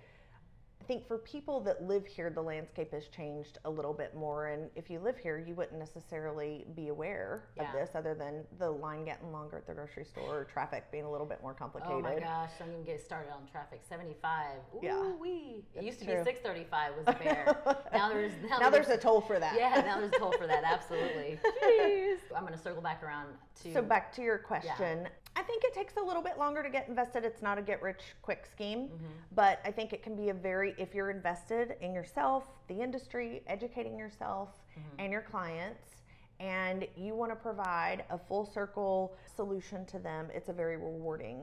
think 0.89 1.07
for 1.07 1.19
people 1.19 1.61
that 1.61 1.85
live 1.87 2.07
here, 2.07 2.31
the 2.31 2.41
landscape 2.41 2.93
has 2.93 3.07
changed 3.09 3.59
a 3.67 3.71
little 3.71 3.93
bit 3.93 4.17
more. 4.17 4.49
And 4.49 4.71
if 4.75 4.89
you 4.89 4.99
live 4.99 5.19
here, 5.19 5.39
you 5.39 5.55
wouldn't 5.55 5.79
necessarily 5.79 6.65
be 6.75 6.89
aware 6.89 7.45
Yeah. 7.57 7.65
of 7.69 7.73
this 7.75 7.91
other 7.95 8.15
than 8.15 8.45
the 8.59 8.71
line 8.71 9.05
getting 9.05 9.31
longer 9.31 9.59
at 9.59 9.67
the 9.67 9.75
grocery 9.75 10.07
store 10.07 10.41
or 10.41 10.45
traffic 10.45 10.91
being 10.91 11.05
a 11.05 11.11
little 11.11 11.27
bit 11.27 11.43
more 11.43 11.53
complicated. 11.53 11.95
Oh 11.95 12.01
my 12.01 12.19
gosh, 12.19 12.53
I'm 12.61 12.71
going 12.73 12.85
to 12.85 12.91
get 12.91 13.01
started 13.05 13.31
on 13.33 13.47
traffic. 13.53 13.83
75. 13.87 14.57
Ooh 14.75 14.81
Yeah. 14.83 15.13
wee. 15.21 15.63
It 15.75 15.85
used 15.85 15.99
to 16.01 16.07
true. 16.07 16.15
be 16.17 16.25
635 16.25 16.93
was 16.97 17.15
bear. 17.17 17.63
now 17.93 18.09
there's 18.09 18.33
now, 18.49 18.59
now 18.59 18.71
there's 18.71 18.89
a 18.89 18.97
toll 18.97 19.21
for 19.21 19.39
that. 19.39 19.57
Yeah, 19.57 19.83
now 19.85 20.01
there's 20.01 20.13
a 20.13 20.19
toll 20.19 20.33
for 20.33 20.47
that, 20.47 20.65
absolutely. 20.65 21.39
Jeez. 21.63 22.17
I'm 22.35 22.43
going 22.43 22.55
to 22.55 22.59
circle 22.59 22.81
back 22.83 23.03
around 23.03 23.29
to 23.63 23.73
So 23.75 23.83
back 23.83 24.11
to 24.15 24.23
your 24.23 24.39
question, 24.39 25.07
I 25.39 25.43
think 25.43 25.63
it 25.63 25.73
takes 25.73 25.95
a 25.97 26.01
little 26.03 26.23
bit 26.23 26.37
longer 26.37 26.65
to 26.65 26.69
get 26.69 26.89
invested. 26.89 27.25
It's 27.25 27.43
not 27.43 27.59
a 27.59 27.63
get 27.63 27.81
rich 27.81 28.01
quick 28.23 28.45
scheme, 28.51 28.89
Mm-hmm. 28.89 29.07
but 29.37 29.61
I 29.65 29.71
think 29.71 29.93
it 29.93 30.03
can 30.03 30.17
be 30.17 30.31
a 30.31 30.35
very 30.35 30.75
if 30.79 30.95
you're 30.95 31.11
invested 31.11 31.77
in 31.81 31.95
yourself, 31.95 32.43
the 32.67 32.81
industry, 32.81 33.43
educating 33.47 33.97
yourself 33.97 34.49
Mm-hmm. 34.77 35.01
and 35.01 35.13
your 35.13 35.23
clients 35.23 36.03
and 36.41 36.87
you 36.97 37.15
want 37.15 37.31
to 37.33 37.37
provide 37.37 38.05
a 38.11 38.19
full 38.19 38.45
circle 38.47 39.17
solution 39.37 39.85
to 39.87 39.99
them, 39.99 40.29
it's 40.35 40.49
a 40.49 40.53
very 40.53 40.77
rewarding 40.77 41.41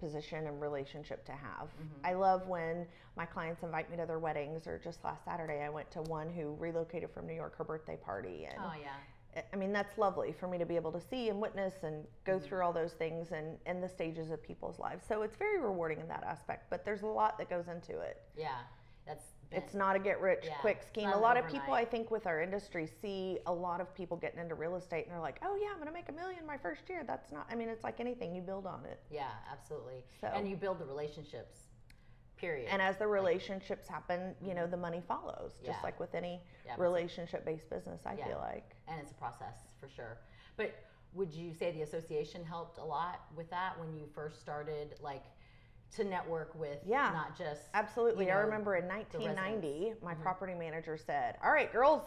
position 0.00 0.46
and 0.46 0.60
relationship 0.60 1.24
to 1.26 1.32
have. 1.32 1.68
Mm-hmm. 1.68 2.06
I 2.06 2.12
love 2.14 2.46
when 2.46 2.86
my 3.16 3.24
clients 3.26 3.62
invite 3.62 3.90
me 3.90 3.96
to 3.98 4.06
their 4.06 4.18
weddings 4.18 4.66
or 4.66 4.78
just 4.82 5.02
last 5.04 5.24
Saturday 5.24 5.62
I 5.62 5.70
went 5.70 5.90
to 5.92 6.02
one 6.02 6.28
who 6.30 6.54
relocated 6.58 7.10
from 7.10 7.26
New 7.26 7.34
York 7.34 7.56
her 7.56 7.64
birthday 7.64 7.96
party 7.96 8.46
and 8.50 8.58
Oh 8.58 8.72
yeah. 8.80 8.96
I 9.52 9.56
mean, 9.56 9.72
that's 9.72 9.96
lovely 9.98 10.32
for 10.32 10.46
me 10.48 10.58
to 10.58 10.66
be 10.66 10.76
able 10.76 10.92
to 10.92 11.00
see 11.00 11.28
and 11.28 11.40
witness 11.40 11.74
and 11.82 12.04
go 12.24 12.34
Mm-hmm. 12.34 12.44
through 12.46 12.62
all 12.62 12.72
those 12.72 12.92
things 12.92 13.32
and, 13.32 13.58
and 13.66 13.82
the 13.82 13.88
stages 13.88 14.30
of 14.30 14.42
people's 14.42 14.78
lives. 14.78 15.04
So 15.08 15.22
it's 15.22 15.36
very 15.36 15.58
rewarding 15.60 16.00
in 16.00 16.08
that 16.08 16.22
aspect, 16.24 16.70
but 16.70 16.84
there's 16.84 17.02
a 17.02 17.06
lot 17.06 17.38
that 17.38 17.48
goes 17.50 17.68
into 17.68 18.00
it. 18.00 18.22
Yeah. 18.36 18.58
That's 19.06 19.24
been- 19.50 19.62
It's 19.62 19.74
not 19.74 19.96
a 19.96 19.98
get 19.98 20.20
rich 20.20 20.44
Yeah, 20.46 20.54
quick 20.58 20.82
scheme. 20.82 21.10
A 21.10 21.16
lot 21.18 21.36
of 21.36 21.46
people, 21.48 21.74
I 21.74 21.84
think, 21.84 22.10
with 22.10 22.26
our 22.26 22.40
industry 22.40 22.86
see 22.86 23.38
a 23.46 23.52
lot 23.52 23.80
of 23.80 23.94
people 23.94 24.16
getting 24.16 24.40
into 24.40 24.54
real 24.54 24.76
estate 24.76 25.04
and 25.04 25.12
they're 25.12 25.20
like, 25.20 25.38
oh, 25.44 25.56
yeah, 25.60 25.68
I'm 25.68 25.76
going 25.76 25.86
to 25.88 25.92
make 25.92 26.08
a 26.08 26.12
million 26.12 26.46
my 26.46 26.56
first 26.56 26.88
year. 26.88 27.04
That's 27.06 27.30
not, 27.30 27.46
I 27.50 27.54
mean, 27.54 27.68
it's 27.68 27.84
like 27.84 28.00
anything, 28.00 28.34
you 28.34 28.40
build 28.40 28.66
on 28.66 28.84
it. 28.86 29.00
Yeah, 29.10 29.28
absolutely. 29.52 30.04
So- 30.20 30.28
and 30.34 30.48
you 30.48 30.56
build 30.56 30.78
the 30.78 30.86
relationships. 30.86 31.58
Period. 32.36 32.68
And 32.70 32.82
as 32.82 32.96
the 32.98 33.06
relationships 33.06 33.86
happen, 33.88 34.34
you 34.42 34.54
know, 34.54 34.66
the 34.66 34.76
money 34.76 35.02
follows, 35.06 35.52
just 35.52 35.62
Mm-hmm. 35.62 35.70
Yeah. 35.70 35.80
like 35.82 36.00
with 36.00 36.14
any 36.14 36.40
Yeah, 36.66 36.74
relationship 36.78 37.44
based 37.44 37.70
business, 37.70 38.02
I 38.06 38.14
Yeah. 38.14 38.26
feel 38.26 38.38
like. 38.38 38.74
and 38.88 39.00
it's 39.00 39.12
a 39.12 39.14
process 39.14 39.66
for 39.80 39.88
sure. 39.88 40.18
But 40.56 40.74
would 41.14 41.32
you 41.32 41.54
say 41.54 41.70
the 41.72 41.82
association 41.82 42.44
helped 42.44 42.78
a 42.78 42.84
lot 42.84 43.20
with 43.36 43.48
that 43.50 43.78
when 43.78 43.94
you 43.96 44.06
first 44.14 44.40
started, 44.40 44.96
like 45.00 45.22
to 45.92 46.02
network 46.04 46.52
with 46.56 46.80
Yeah. 46.84 47.10
not 47.12 47.36
just 47.38 47.68
Absolutely. 47.72 48.26
you 48.26 48.32
I 48.32 48.36
remember 48.36 48.74
in 48.74 48.88
1990, 48.88 49.68
residents. 49.68 50.02
my 50.02 50.14
Mhm. 50.14 50.22
property 50.22 50.54
manager 50.54 50.96
said, 50.96 51.38
All 51.42 51.52
right, 51.52 51.70
girls, 51.72 52.02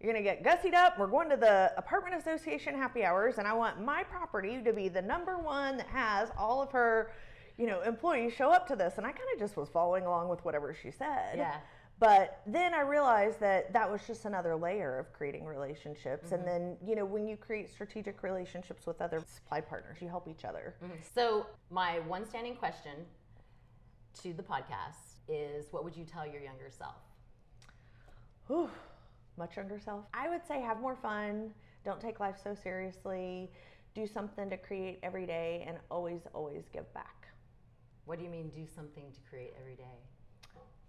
you're 0.00 0.10
going 0.12 0.24
to 0.24 0.28
get 0.28 0.42
gussied 0.42 0.74
up. 0.74 0.98
We're 0.98 1.08
going 1.08 1.28
to 1.28 1.36
the 1.36 1.74
apartment 1.76 2.14
association 2.14 2.74
happy 2.74 3.04
hours, 3.04 3.36
and 3.38 3.46
I 3.46 3.52
want 3.52 3.80
my 3.82 4.02
property 4.04 4.62
to 4.62 4.72
be 4.72 4.88
the 4.88 5.02
number 5.02 5.36
one 5.36 5.76
that 5.76 5.88
has 5.88 6.30
all 6.38 6.62
of 6.62 6.70
her, 6.72 7.10
you 7.58 7.66
know, 7.66 7.82
employees 7.82 8.32
show 8.32 8.50
up 8.50 8.66
to 8.68 8.76
this. 8.76 8.94
And 8.96 9.06
I 9.06 9.10
kind 9.10 9.28
of 9.34 9.38
just 9.38 9.56
was 9.56 9.68
following 9.68 10.06
along 10.06 10.28
with 10.28 10.44
whatever 10.44 10.72
she 10.72 10.90
said. 10.90 11.36
Yeah. 11.36 11.56
But 12.00 12.42
then 12.46 12.74
I 12.74 12.82
realized 12.82 13.40
that 13.40 13.72
that 13.72 13.90
was 13.90 14.00
just 14.06 14.24
another 14.24 14.54
layer 14.54 15.00
of 15.00 15.12
creating 15.12 15.44
relationships. 15.44 16.26
Mm-hmm. 16.26 16.34
And 16.36 16.46
then, 16.46 16.76
you 16.86 16.94
know, 16.94 17.04
when 17.04 17.26
you 17.26 17.36
create 17.36 17.68
strategic 17.68 18.22
relationships 18.22 18.86
with 18.86 19.02
other 19.02 19.20
supply 19.34 19.60
partners, 19.60 19.98
you 20.00 20.08
help 20.08 20.28
each 20.28 20.44
other. 20.44 20.76
Mhm. 20.80 20.90
So 21.12 21.46
my 21.70 21.98
one 22.00 22.24
standing 22.24 22.54
question 22.54 23.04
to 24.22 24.32
the 24.32 24.44
podcast 24.44 25.18
is, 25.26 25.72
what 25.72 25.82
would 25.82 25.96
you 25.96 26.04
tell 26.04 26.24
your 26.24 26.40
younger 26.40 26.70
self? 26.70 26.94
Whew, 28.46 28.70
much 29.36 29.56
younger 29.56 29.80
self. 29.80 30.04
I 30.14 30.28
would 30.28 30.46
say 30.46 30.60
have 30.60 30.80
more 30.80 30.96
fun. 30.96 31.52
Don't 31.84 32.00
take 32.00 32.20
life 32.20 32.36
so 32.42 32.54
seriously. 32.54 33.50
Do 33.94 34.06
something 34.06 34.48
to 34.50 34.56
create 34.56 35.00
every 35.02 35.26
day 35.26 35.64
and 35.66 35.78
always, 35.90 36.20
always 36.32 36.68
give 36.72 36.92
back. 36.94 37.17
What 38.08 38.16
do 38.18 38.24
you 38.24 38.30
mean, 38.30 38.48
do 38.48 38.64
something 38.74 39.04
to 39.12 39.20
create 39.28 39.52
every 39.60 39.74
day? 39.74 39.98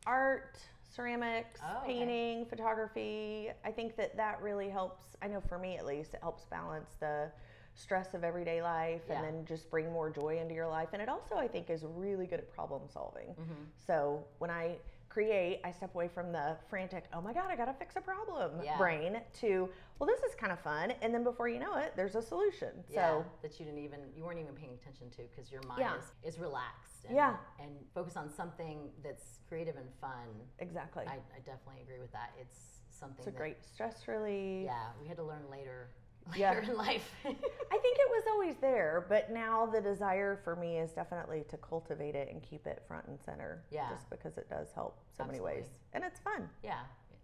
Art, 0.07 0.57
ceramics, 0.89 1.59
Oh, 1.61 1.79
okay. 1.83 1.93
painting, 1.93 2.45
photography. 2.45 3.49
I 3.65 3.71
think 3.71 3.97
that 3.97 4.15
that 4.15 4.41
really 4.41 4.69
helps. 4.69 5.17
I 5.21 5.27
know 5.27 5.41
for 5.41 5.57
me 5.59 5.75
at 5.75 5.85
least, 5.85 6.13
it 6.13 6.21
helps 6.21 6.45
balance 6.45 6.95
the 7.01 7.29
stress 7.75 8.13
of 8.13 8.23
everyday 8.23 8.61
life 8.61 9.01
Yeah. 9.09 9.15
and 9.15 9.25
then 9.25 9.45
just 9.45 9.69
bring 9.69 9.91
more 9.91 10.09
joy 10.09 10.39
into 10.39 10.53
your 10.53 10.69
life. 10.69 10.89
And 10.93 11.01
it 11.01 11.09
also, 11.09 11.35
I 11.35 11.45
think, 11.45 11.69
is 11.69 11.83
really 11.83 12.25
good 12.25 12.39
at 12.39 12.49
problem 12.55 12.83
solving. 12.87 13.31
Mm-hmm. 13.31 13.63
So 13.85 14.23
when 14.37 14.49
I 14.49 14.77
create, 15.09 15.59
I 15.63 15.71
step 15.71 15.93
away 15.95 16.07
from 16.07 16.31
the 16.31 16.55
frantic, 16.69 17.05
oh 17.13 17.21
my 17.21 17.33
God, 17.33 17.49
I 17.49 17.55
gotta 17.55 17.73
fix 17.73 17.95
a 17.95 18.01
problem 18.01 18.51
Yeah. 18.63 18.77
brain 18.77 19.19
to, 19.41 19.67
well, 19.97 20.07
this 20.07 20.19
is 20.21 20.35
kind 20.35 20.51
of 20.51 20.59
fun. 20.59 20.93
And 21.01 21.13
then 21.13 21.23
before 21.23 21.49
you 21.49 21.59
know 21.59 21.75
it, 21.77 21.93
there's 21.95 22.15
a 22.15 22.21
solution. 22.21 22.69
Yeah, 22.89 23.09
So 23.09 23.25
that 23.41 23.59
you 23.59 23.65
didn't 23.65 23.83
even 23.83 23.99
you 24.15 24.23
weren't 24.23 24.39
even 24.39 24.53
paying 24.53 24.73
attention 24.73 25.09
to 25.11 25.23
because 25.29 25.51
your 25.51 25.61
mind 25.63 25.81
Yeah. 25.81 25.95
is, 25.97 26.33
is 26.35 26.39
relaxed 26.39 27.05
and, 27.05 27.15
Yeah. 27.15 27.35
and 27.59 27.71
focus 27.93 28.15
on 28.15 28.29
something 28.29 28.89
that's 29.03 29.39
creative 29.47 29.75
and 29.75 29.89
fun. 29.99 30.27
exactly. 30.59 31.05
I, 31.07 31.15
I 31.35 31.39
definitely 31.43 31.81
agree 31.81 31.99
with 31.99 32.11
that. 32.13 32.31
It's 32.39 32.79
something 32.91 33.17
it's 33.19 33.27
a 33.27 33.31
that, 33.31 33.37
great 33.37 33.63
stress 33.65 34.07
relief. 34.07 34.65
Yeah, 34.65 34.89
we 35.01 35.07
had 35.07 35.17
to 35.17 35.23
learn 35.23 35.49
later 35.49 35.89
later 36.31 36.61
Yeah. 36.63 36.69
in 36.71 36.77
life. 36.77 37.11
I 37.25 37.29
think 37.77 37.97
it 37.97 38.09
was 38.09 38.23
always 38.29 38.55
there, 38.61 39.05
but 39.09 39.31
now 39.31 39.65
the 39.65 39.81
desire 39.81 40.39
for 40.43 40.55
me 40.55 40.77
is 40.77 40.91
definitely 40.91 41.43
to 41.49 41.57
cultivate 41.57 42.15
it 42.15 42.29
and 42.31 42.41
keep 42.41 42.65
it 42.67 42.83
front 42.87 43.05
and 43.07 43.19
center. 43.19 43.63
Yeah. 43.71 43.89
Just 43.89 44.09
because 44.09 44.37
it 44.37 44.49
does 44.49 44.71
help 44.73 44.99
so 45.15 45.25
many 45.25 45.39
ways. 45.39 45.65
And 45.93 46.03
it's 46.03 46.19
fun. 46.19 46.49
yeah, 46.63 46.79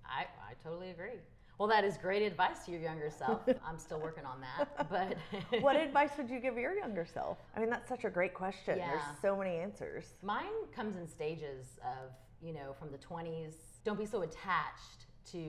I, 0.06 0.24
I 0.50 0.54
totally 0.64 0.92
agree. 0.92 1.20
Well, 1.58 1.70
that 1.70 1.86
is 1.86 1.96
great 1.96 2.22
advice 2.22 2.66
to 2.66 2.72
your 2.72 2.82
younger 2.82 3.10
self. 3.10 3.42
I'm 3.66 3.78
still 3.80 4.00
working 4.02 4.26
on 4.26 4.42
that, 4.42 4.90
but 4.90 5.16
what 5.62 5.78
advice 5.78 6.10
would 6.18 6.30
you 6.30 6.40
give 6.42 6.58
your 6.58 6.74
younger 6.76 7.06
self? 7.06 7.38
I 7.56 7.62
mean, 7.62 7.70
that's 7.70 7.88
such 7.88 8.04
a 8.04 8.10
great 8.10 8.34
question. 8.34 8.78
Yeah. 8.78 8.90
There's 8.90 9.04
so 9.22 9.38
many 9.38 9.56
answers. 9.56 10.16
Mine 10.22 10.52
comes 10.76 10.98
in 10.98 11.08
stages 11.08 11.80
of, 11.82 12.12
you 12.42 12.52
know, 12.54 12.74
from 12.78 12.92
the 12.92 12.98
20s. 12.98 13.54
Don't 13.86 13.98
be 13.98 14.06
so 14.06 14.24
attached 14.24 15.06
to 15.32 15.40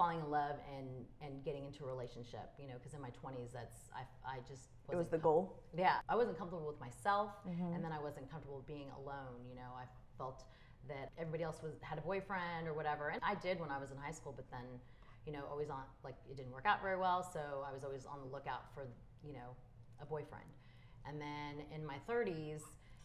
falling 0.00 0.20
in 0.20 0.30
love 0.30 0.56
and 0.76 0.88
and 1.20 1.44
getting 1.44 1.64
into 1.66 1.84
a 1.84 1.88
relationship. 1.94 2.46
You 2.58 2.68
know, 2.68 2.74
because 2.78 2.94
in 2.94 3.02
my 3.08 3.12
20s, 3.22 3.52
that's 3.52 3.76
I 3.94 4.02
I 4.34 4.36
just 4.48 4.64
It 4.90 4.96
was 4.96 5.08
the 5.08 5.18
com- 5.18 5.28
goal. 5.28 5.42
yeah, 5.76 5.96
I 6.08 6.14
wasn't 6.16 6.38
comfortable 6.40 6.66
with 6.66 6.80
myself, 6.80 7.30
Mm-hmm. 7.46 7.74
and 7.74 7.84
then 7.84 7.92
I 7.92 8.00
wasn't 8.08 8.30
comfortable 8.32 8.64
being 8.66 8.88
alone. 9.00 9.36
You 9.50 9.56
know, 9.60 9.70
I 9.76 9.84
felt 10.16 10.38
that 10.88 11.12
everybody 11.18 11.44
else 11.44 11.58
was 11.62 11.74
had 11.82 11.98
a 11.98 12.04
boyfriend 12.12 12.66
or 12.66 12.72
whatever, 12.80 13.04
and 13.14 13.20
I 13.32 13.34
did 13.46 13.60
when 13.60 13.70
I 13.70 13.78
was 13.78 13.90
in 13.90 13.98
high 13.98 14.16
school. 14.18 14.32
But 14.40 14.46
then, 14.50 14.64
you 15.26 15.32
know, 15.34 15.44
always 15.52 15.68
on 15.68 15.82
like 16.02 16.16
it 16.30 16.36
didn't 16.38 16.52
work 16.58 16.64
out 16.70 16.80
very 16.88 16.98
well, 17.06 17.20
so 17.36 17.42
I 17.68 17.70
was 17.76 17.84
always 17.84 18.06
on 18.06 18.18
the 18.24 18.30
lookout 18.34 18.64
for 18.74 18.82
you 19.28 19.34
know 19.34 19.50
a 20.00 20.06
boyfriend. 20.06 20.48
And 21.06 21.20
then 21.20 21.52
in 21.74 21.82
my 21.92 21.98
30s, 22.08 22.62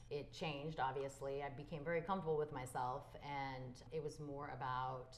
it 0.10 0.32
changed. 0.32 0.80
Obviously, 0.80 1.44
I 1.44 1.50
became 1.64 1.84
very 1.84 2.02
comfortable 2.10 2.38
with 2.38 2.54
myself, 2.62 3.04
and 3.44 3.74
it 3.92 4.02
was 4.08 4.16
more 4.22 4.48
about 4.58 5.12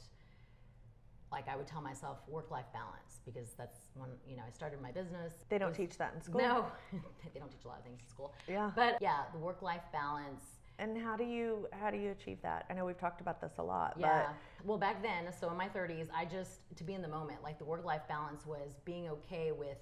like 1.31 1.47
I 1.49 1.55
would 1.55 1.67
tell 1.67 1.81
myself 1.81 2.19
work-life 2.27 2.65
balance 2.73 3.19
because 3.25 3.49
that's 3.57 3.79
when 3.95 4.09
you 4.27 4.37
know 4.37 4.43
I 4.47 4.51
started 4.51 4.81
my 4.81 4.91
business. 4.91 5.33
They 5.49 5.57
don't 5.57 5.69
was- 5.69 5.77
teach 5.77 5.97
that 5.97 6.13
in 6.15 6.21
school. 6.21 6.41
no, 6.41 6.65
they 7.33 7.39
don't 7.39 7.51
teach 7.51 7.65
a 7.65 7.67
lot 7.67 7.79
of 7.79 7.83
things 7.83 7.99
in 8.01 8.07
school. 8.07 8.33
Yeah. 8.47 8.71
But 8.75 8.97
yeah, 9.01 9.23
the 9.33 9.39
work 9.39 9.61
life 9.61 9.83
balance. 9.91 10.43
And 10.79 10.95
how 10.97 11.15
do 11.15 11.23
you 11.23 11.67
how 11.71 11.89
do 11.89 11.97
you 11.97 12.11
achieve 12.11 12.37
that? 12.43 12.65
I 12.69 12.73
know 12.73 12.85
we've 12.85 12.97
talked 12.99 13.19
about 13.19 13.41
this 13.41 13.53
a 13.57 13.63
lot, 13.63 13.95
Yeah. 13.97 14.29
Well, 14.63 14.77
back 14.77 15.01
then, 15.01 15.25
so 15.39 15.49
in 15.49 15.57
my 15.57 15.69
30s, 15.69 16.07
I 16.15 16.25
just 16.25 16.59
to 16.77 16.83
be 16.83 16.93
in 16.93 17.01
the 17.01 17.07
moment. 17.07 17.41
Like 17.43 17.57
the 17.57 17.65
work 17.65 17.83
life 17.83 18.07
balance 18.07 18.45
was 18.45 18.75
being 18.85 19.09
okay 19.09 19.51
with 19.51 19.79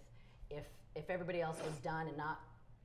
if 0.49 0.65
if 0.95 1.09
everybody 1.09 1.41
else 1.41 1.57
was 1.65 1.77
done 1.79 2.07
and 2.07 2.17
not 2.17 2.39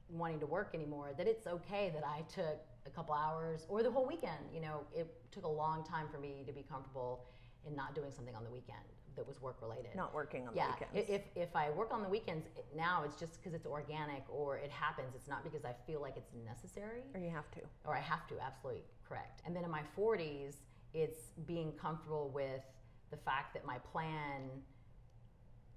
wanting 0.08 0.40
to 0.40 0.46
work 0.46 0.70
anymore, 0.74 1.12
that 1.16 1.28
it's 1.28 1.46
okay 1.46 1.92
that 1.94 2.04
I 2.04 2.22
took 2.22 2.58
a 2.84 2.90
couple 2.90 3.14
hours 3.14 3.64
or 3.68 3.82
the 3.84 3.90
whole 3.90 4.06
weekend. 4.06 4.44
You 4.52 4.60
know, 4.60 4.80
it 4.92 5.06
took 5.30 5.44
a 5.44 5.48
long 5.48 5.84
time 5.84 6.06
for 6.12 6.18
me 6.18 6.42
to 6.46 6.52
be 6.52 6.64
comfortable 6.68 7.26
in 7.66 7.74
not 7.76 7.94
doing 7.94 8.10
something 8.10 8.34
on 8.34 8.44
the 8.44 8.50
weekend 8.50 8.78
that 9.16 9.26
was 9.26 9.40
work 9.42 9.56
related. 9.60 9.90
not 9.96 10.14
working 10.14 10.46
on 10.46 10.54
yeah, 10.54 10.68
the 10.68 10.86
weekends. 10.96 11.10
if 11.36 11.48
if 11.48 11.56
I 11.56 11.70
work 11.70 11.92
on 11.92 12.02
the 12.02 12.08
weekends 12.08 12.46
it- 12.56 12.64
now, 12.76 13.02
it's 13.04 13.16
just 13.18 13.34
because 13.38 13.54
it's 13.54 13.66
organic 13.66 14.24
or 14.30 14.56
it 14.58 14.70
happens. 14.70 15.14
It's 15.14 15.28
not 15.28 15.42
because 15.44 15.64
I 15.64 15.74
feel 15.86 16.00
like 16.00 16.16
it's 16.16 16.32
necessary 16.46 17.02
or 17.14 17.20
you 17.20 17.30
have 17.30 17.50
to. 17.52 17.60
or 17.84 17.94
I 17.96 18.00
have 18.00 18.26
to. 18.28 18.34
Absolutely 18.40 18.84
correct. 19.06 19.42
And 19.44 19.54
then 19.54 19.64
in 19.64 19.70
my 19.70 19.82
40s, 19.98 20.56
it's 20.94 21.32
being 21.46 21.72
comfortable 21.72 22.30
with 22.32 22.62
the 23.10 23.16
fact 23.16 23.52
that 23.54 23.66
my 23.66 23.78
plan, 23.92 24.42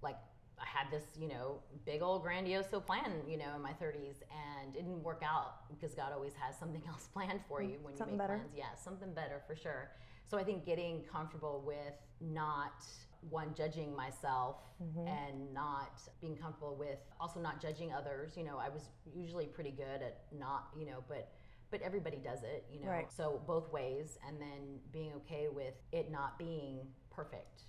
like 0.01 0.17
I 0.59 0.65
had 0.65 0.91
this, 0.91 1.03
you 1.19 1.27
know, 1.27 1.59
big 1.85 2.01
old 2.01 2.21
grandiose 2.21 2.67
plan, 2.85 3.11
you 3.27 3.37
know, 3.37 3.55
in 3.55 3.61
my 3.61 3.73
30s, 3.73 4.21
and 4.31 4.75
it 4.75 4.79
didn't 4.79 5.01
work 5.03 5.23
out 5.25 5.67
because 5.69 5.93
God 5.95 6.13
always 6.13 6.33
has 6.35 6.57
something 6.57 6.83
else 6.87 7.09
planned 7.11 7.41
for 7.47 7.61
you 7.61 7.77
when 7.81 7.95
something 7.97 8.13
you 8.15 8.19
make 8.19 8.27
better. 8.27 8.37
plans. 8.39 8.53
Yeah, 8.55 8.75
something 8.75 9.13
better 9.13 9.41
for 9.47 9.55
sure. 9.55 9.89
So 10.25 10.37
I 10.37 10.43
think 10.43 10.65
getting 10.65 11.03
comfortable 11.11 11.63
with 11.65 11.93
not 12.21 12.83
one 13.29 13.53
judging 13.55 13.95
myself 13.95 14.57
Mm-hmm. 14.83 15.07
and 15.07 15.53
not 15.53 16.01
being 16.19 16.35
comfortable 16.35 16.75
with 16.75 16.97
also 17.21 17.39
not 17.39 17.61
judging 17.61 17.93
others. 17.93 18.33
You 18.35 18.43
know, 18.43 18.57
I 18.57 18.67
was 18.67 18.89
usually 19.15 19.45
pretty 19.45 19.71
good 19.71 20.01
at 20.01 20.23
not, 20.37 20.69
you 20.77 20.85
know, 20.85 21.03
but 21.07 21.29
but 21.71 21.81
everybody 21.81 22.17
does 22.17 22.43
it, 22.43 22.65
you 22.73 22.81
know. 22.81 22.87
Right. 22.87 23.09
So 23.13 23.41
both 23.47 23.71
ways 23.71 24.17
and 24.27 24.41
then 24.41 24.79
being 24.91 25.13
okay 25.17 25.47
with 25.49 25.75
it 25.93 26.11
not 26.11 26.37
being 26.37 26.79
perfect, 27.11 27.61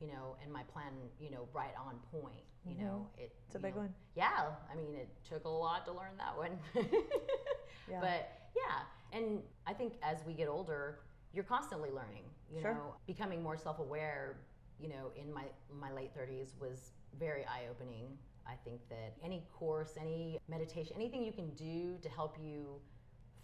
you 0.00 0.06
know, 0.06 0.36
and 0.44 0.52
my 0.52 0.62
plan, 0.64 0.92
you 1.18 1.30
know, 1.30 1.48
right 1.52 1.74
on 1.76 1.96
point, 2.12 2.44
you 2.64 2.76
know. 2.84 3.08
It 3.18 3.32
It's 3.46 3.56
a 3.56 3.58
big 3.58 3.74
know, 3.74 3.80
one. 3.80 3.94
Yeah, 4.14 4.50
I 4.70 4.76
mean, 4.76 4.94
it 4.94 5.08
took 5.28 5.44
a 5.46 5.48
lot 5.48 5.84
to 5.86 5.92
learn 5.92 6.16
that 6.18 6.36
one. 6.36 6.58
Yeah. 7.90 8.00
But 8.00 8.30
yeah, 8.54 9.18
and 9.18 9.40
I 9.66 9.72
think 9.72 9.94
as 10.02 10.18
we 10.26 10.34
get 10.34 10.46
older, 10.48 11.00
you're 11.32 11.44
constantly 11.44 11.90
learning. 11.90 12.24
You 12.52 12.60
Sure. 12.62 12.74
know, 12.74 12.94
becoming 13.06 13.42
more 13.42 13.56
self-aware. 13.56 14.36
You 14.80 14.88
know, 14.88 15.12
in 15.16 15.32
my 15.32 15.44
my 15.70 15.92
late 15.92 16.14
30s 16.14 16.58
was 16.60 16.92
very 17.18 17.44
eye-opening. 17.46 18.18
I 18.46 18.54
think 18.64 18.80
that 18.88 19.16
any 19.22 19.46
course, 19.52 19.96
any 20.00 20.38
meditation, 20.48 20.96
anything 20.96 21.22
you 21.22 21.32
can 21.32 21.50
do 21.54 21.98
to 22.02 22.08
help 22.08 22.36
you 22.40 22.80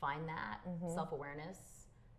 find 0.00 0.26
that 0.28 0.60
self-awareness, 0.94 1.58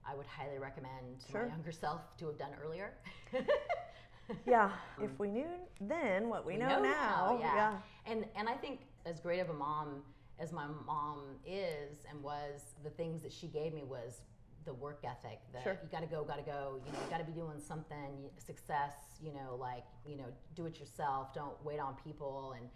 I 0.06 0.16
would 0.16 0.26
highly 0.26 0.58
recommend 0.60 1.20
to 1.20 1.26
Mm-hmm. 1.26 1.32
Sure. 1.34 1.46
my 1.48 1.50
younger 1.50 1.72
self 1.72 2.16
to 2.18 2.28
have 2.28 2.38
done 2.38 2.52
earlier. 2.64 2.94
yeah. 4.46 4.72
if 5.02 5.18
we 5.20 5.30
knew 5.30 5.48
then 5.82 6.30
what 6.30 6.46
we, 6.46 6.58
know, 6.58 6.82
now, 6.82 7.38
yeah. 7.40 7.78
And 8.06 8.26
and 8.36 8.48
I 8.48 8.54
think 8.56 8.82
as 9.06 9.20
great 9.20 9.40
of 9.40 9.50
a 9.50 9.54
mom 9.54 10.04
as 10.40 10.52
my 10.52 10.68
mom 10.86 11.40
is 11.46 12.06
and 12.10 12.22
was, 12.22 12.76
the 12.84 12.92
things 12.92 13.22
that 13.24 13.34
she 13.34 13.48
gave 13.48 13.74
me 13.74 13.84
was 13.84 14.22
the 14.68 14.74
work 14.74 15.00
ethic. 15.04 15.40
The 15.54 15.62
Sure. 15.64 15.80
you 15.82 15.90
got 15.90 16.02
to 16.02 16.08
go, 16.08 16.24
got 16.24 16.38
to 16.38 16.44
go. 16.44 16.80
You 16.86 16.92
know, 16.92 17.00
you 17.04 17.10
got 17.10 17.18
to 17.18 17.24
be 17.24 17.32
doing 17.34 17.60
something. 17.60 18.30
Success. 18.38 18.94
You 19.20 19.34
know, 19.34 19.56
like 19.60 19.86
you 20.06 20.18
know, 20.18 20.26
do 20.56 20.66
it 20.68 20.80
yourself. 20.80 21.34
Don't 21.34 21.58
wait 21.66 21.80
on 21.80 21.96
people 22.04 22.54
and. 22.58 22.70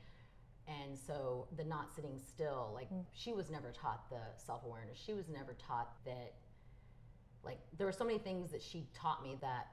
And 0.68 0.98
so 0.98 1.48
the 1.58 1.66
not 1.66 1.94
sitting 1.94 2.18
still, 2.18 2.72
like 2.74 2.90
Mm. 2.92 3.04
she 3.14 3.34
was 3.34 3.50
never 3.50 3.72
taught 3.72 4.10
the 4.10 4.22
self 4.38 4.64
awareness. 4.64 4.98
She 4.98 5.14
was 5.14 5.28
never 5.28 5.54
taught 5.54 5.90
that 6.06 6.34
like 7.44 7.60
there 7.78 7.88
were 7.88 7.92
so 7.92 8.06
many 8.06 8.20
things 8.20 8.52
that 8.52 8.62
she 8.62 8.88
taught 8.94 9.22
me 9.24 9.38
that 9.42 9.68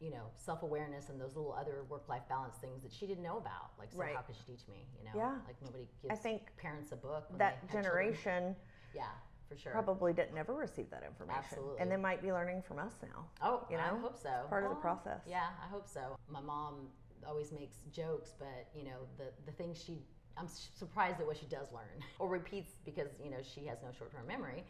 you 0.00 0.10
know 0.10 0.24
self-awareness 0.36 1.08
and 1.08 1.18
those 1.20 1.34
little 1.34 1.54
other 1.54 1.84
work-life 1.88 2.22
balance 2.28 2.56
things 2.60 2.82
that 2.82 2.92
she 2.92 3.06
didn't 3.06 3.22
know 3.22 3.38
about 3.38 3.70
like 3.78 3.90
so 3.92 3.98
Right. 3.98 4.14
how 4.14 4.20
could 4.22 4.36
she 4.36 4.42
teach 4.52 4.68
me 4.68 4.86
you 4.98 5.04
know 5.06 5.12
Yeah. 5.16 5.38
like 5.46 5.56
nobody 5.62 5.86
gives 6.02 6.12
I 6.12 6.16
think 6.16 6.54
parents 6.58 6.92
a 6.92 6.96
book 6.96 7.24
that 7.38 7.54
have 7.54 7.60
children. 7.62 7.84
generation 7.84 8.56
yeah 8.94 9.04
for 9.48 9.56
sure 9.56 9.72
probably 9.72 10.12
didn't 10.12 10.34
never 10.34 10.54
receive 10.54 10.88
that 10.90 11.02
information. 11.06 11.42
Absolutely. 11.44 11.80
And 11.80 11.90
they 11.90 11.96
might 11.96 12.22
be 12.22 12.32
learning 12.32 12.62
from 12.66 12.78
us 12.78 12.92
now. 13.02 13.26
oh 13.42 13.66
you 13.70 13.76
know, 13.76 13.82
i 13.84 13.88
hope 13.88 14.16
so 14.20 14.30
it's 14.40 14.48
part 14.48 14.64
of 14.64 14.70
the 14.70 14.76
process. 14.76 15.20
yeah 15.28 15.48
i 15.64 15.68
hope 15.70 15.86
so 15.88 16.16
my 16.30 16.40
mom 16.40 16.88
always 17.26 17.52
makes 17.52 17.78
jokes 17.92 18.34
but 18.38 18.68
you 18.74 18.84
know 18.84 18.98
the 19.18 19.24
the 19.46 19.52
things 19.52 19.82
she 19.82 19.98
i'm 20.36 20.46
surprised 20.48 21.20
at 21.20 21.26
what 21.26 21.36
she 21.36 21.46
does 21.46 21.68
learn 21.72 22.02
or 22.18 22.28
repeats 22.28 22.72
because 22.84 23.08
you 23.22 23.30
know 23.30 23.38
she 23.42 23.64
has 23.66 23.78
no 23.82 23.88
short-term 23.96 24.26
memory 24.26 24.64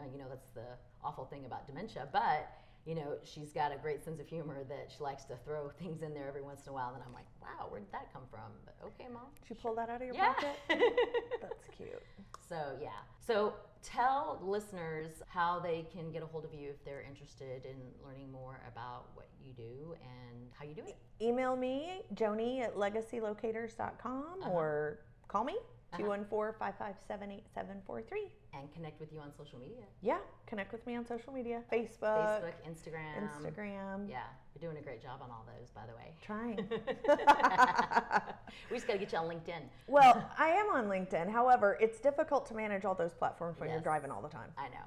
uh, 0.00 0.04
you 0.12 0.18
know 0.18 0.26
that's 0.28 0.48
the 0.50 0.64
awful 1.04 1.24
thing 1.26 1.44
about 1.44 1.66
dementia 1.66 2.06
but 2.12 2.48
you 2.86 2.94
know 2.94 3.16
she's 3.24 3.52
got 3.52 3.72
a 3.72 3.76
great 3.76 4.02
sense 4.02 4.20
of 4.20 4.26
humor 4.26 4.64
that 4.68 4.90
she 4.96 5.02
likes 5.02 5.24
to 5.24 5.36
throw 5.44 5.68
things 5.80 6.02
in 6.02 6.14
there 6.14 6.28
every 6.28 6.40
once 6.42 6.62
in 6.66 6.70
a 6.70 6.72
while 6.72 6.94
and 6.94 7.02
i'm 7.06 7.12
like 7.12 7.26
wow 7.42 7.66
where 7.68 7.80
did 7.80 7.92
that 7.92 8.10
come 8.12 8.22
from 8.30 8.50
but 8.64 8.74
okay 8.82 9.08
mom 9.12 9.24
Did 9.42 9.50
you 9.50 9.56
pull 9.56 9.74
that 9.74 9.90
out 9.90 10.00
of 10.00 10.06
your 10.06 10.14
yeah 10.14 10.32
pocket? 10.32 10.56
That's 11.42 11.64
cute. 11.76 12.02
so 12.48 12.56
yeah 12.80 12.88
so 13.26 13.52
tell 13.82 14.38
listeners 14.42 15.10
how 15.28 15.58
they 15.60 15.86
can 15.92 16.10
get 16.10 16.22
a 16.22 16.26
hold 16.26 16.44
of 16.44 16.52
you 16.52 16.70
if 16.70 16.84
they're 16.84 17.02
interested 17.08 17.64
in 17.64 17.76
learning 18.04 18.30
more 18.30 18.60
about 18.72 19.06
what 19.14 19.28
you 19.44 19.52
do 19.52 19.94
and 20.02 20.48
how 20.58 20.64
you 20.64 20.74
do 20.74 20.82
it 20.86 20.96
Email 21.20 21.56
me, 21.56 22.02
joni 22.14 22.60
at 22.60 22.76
legacylocators.com 22.76 24.24
Uh-huh. 24.42 24.50
or 24.50 25.00
call 25.28 25.44
me. 25.44 25.56
Uh-huh. 25.92 26.02
214 26.02 26.58
557 26.58 27.30
8743. 27.32 28.30
and 28.52 28.70
connect 28.74 29.00
with 29.00 29.10
you 29.12 29.20
on 29.20 29.32
social 29.32 29.58
media 29.58 29.84
Yeah, 30.02 30.18
connect 30.46 30.72
with 30.72 30.86
me 30.86 30.96
on 30.96 31.06
social 31.06 31.32
media 31.32 31.62
Facebook, 31.72 32.42
Facebook, 32.42 32.52
Instagram. 32.68 33.22
Instagram. 33.24 34.08
Yeah, 34.08 34.24
you're 34.54 34.70
doing 34.70 34.76
a 34.82 34.84
great 34.84 35.00
job 35.02 35.20
on 35.22 35.30
all 35.30 35.46
those, 35.46 35.70
by 35.70 35.86
the 35.86 35.94
way. 35.94 36.12
Trying. 36.20 36.56
we 38.70 38.76
just 38.76 38.86
got 38.86 38.94
to 38.94 38.98
get 38.98 39.12
you 39.12 39.18
on 39.18 39.28
LinkedIn. 39.28 39.62
well, 39.86 40.30
I 40.38 40.48
am 40.50 40.66
on 40.74 40.86
LinkedIn. 40.88 41.30
However, 41.30 41.76
it's 41.80 42.00
difficult 42.00 42.46
to 42.46 42.54
manage 42.54 42.84
all 42.84 42.94
those 42.94 43.14
platforms 43.14 43.58
when 43.58 43.70
you're 43.70 43.80
driving 43.80 44.10
all 44.10 44.20
the 44.22 44.28
time. 44.28 44.50
I 44.58 44.68
know. 44.68 44.84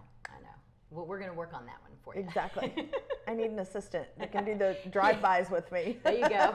Well, 0.91 1.05
we're 1.05 1.19
going 1.19 1.31
to 1.31 1.37
work 1.37 1.53
on 1.53 1.65
that 1.65 1.81
one 1.81 1.91
for 2.03 2.13
you. 2.15 2.21
Exactly. 2.21 2.73
I 3.27 3.33
need 3.33 3.49
an 3.51 3.59
assistant 3.59 4.07
that 4.19 4.31
can 4.31 4.43
do 4.43 4.57
the 4.57 4.75
drive-bys 4.91 5.49
with 5.49 5.71
me. 5.71 5.97
there 6.03 6.13
you 6.13 6.27
go. 6.29 6.53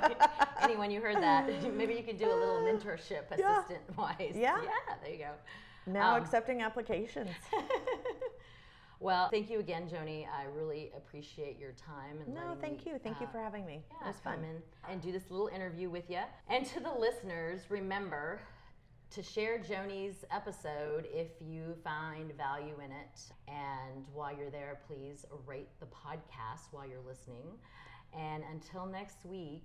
Anyone 0.61 0.91
you 0.91 1.01
heard 1.01 1.17
that, 1.17 1.49
maybe 1.75 1.95
you 1.95 2.03
could 2.03 2.19
do 2.19 2.27
a 2.27 2.37
little 2.37 2.61
mentorship 2.61 3.23
Yeah. 3.39 3.59
assistant 3.61 3.97
wise. 3.97 4.33
Yeah. 4.35 4.59
Yeah, 4.63 4.95
there 5.03 5.13
you 5.13 5.19
go. 5.19 5.31
Now 5.87 6.17
Um, 6.17 6.23
accepting 6.23 6.63
applications. 6.63 7.31
Well, 8.99 9.29
thank 9.29 9.51
you 9.51 9.61
again, 9.61 9.91
Joni. 9.91 10.27
I 10.27 10.45
really 10.57 10.91
appreciate 10.97 11.59
your 11.59 11.73
time 11.73 12.17
and 12.25 12.35
No, 12.35 12.57
thank 12.63 12.87
me, 12.87 12.93
you. 12.93 12.99
Thank 12.99 13.21
you 13.21 13.27
uh, 13.27 13.31
for 13.31 13.39
having 13.41 13.67
me. 13.67 13.83
yeah, 13.91 14.07
it 14.07 14.07
was 14.09 14.17
fun. 14.21 14.39
and 14.89 15.03
do 15.03 15.13
this 15.13 15.31
little 15.31 15.49
interview 15.49 15.91
with 15.91 16.09
you. 16.09 16.21
And 16.49 16.65
to 16.65 16.81
the 16.81 16.91
listeners, 16.93 17.61
remember 17.69 18.41
to 19.11 19.23
share 19.23 19.59
Joni's 19.59 20.25
episode 20.31 21.07
if 21.13 21.29
you 21.41 21.77
find 21.83 22.33
value 22.37 22.75
in 22.85 22.93
it. 22.93 23.21
And 23.49 24.07
while 24.13 24.37
you're 24.37 24.51
there, 24.51 24.81
please 24.87 25.25
rate 25.47 25.69
the 25.81 25.87
podcast 25.87 26.73
while 26.73 26.87
you're 26.87 27.07
listening. 27.07 27.59
And 28.17 28.43
until 28.53 28.87
next 28.87 29.25
week, 29.25 29.65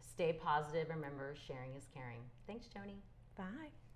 stay 0.00 0.32
positive. 0.32 0.88
Remember, 0.88 1.34
sharing 1.46 1.74
is 1.76 1.86
caring. 1.94 2.20
Thanks, 2.46 2.66
Joni. 2.66 2.96
Bye. 3.36 3.87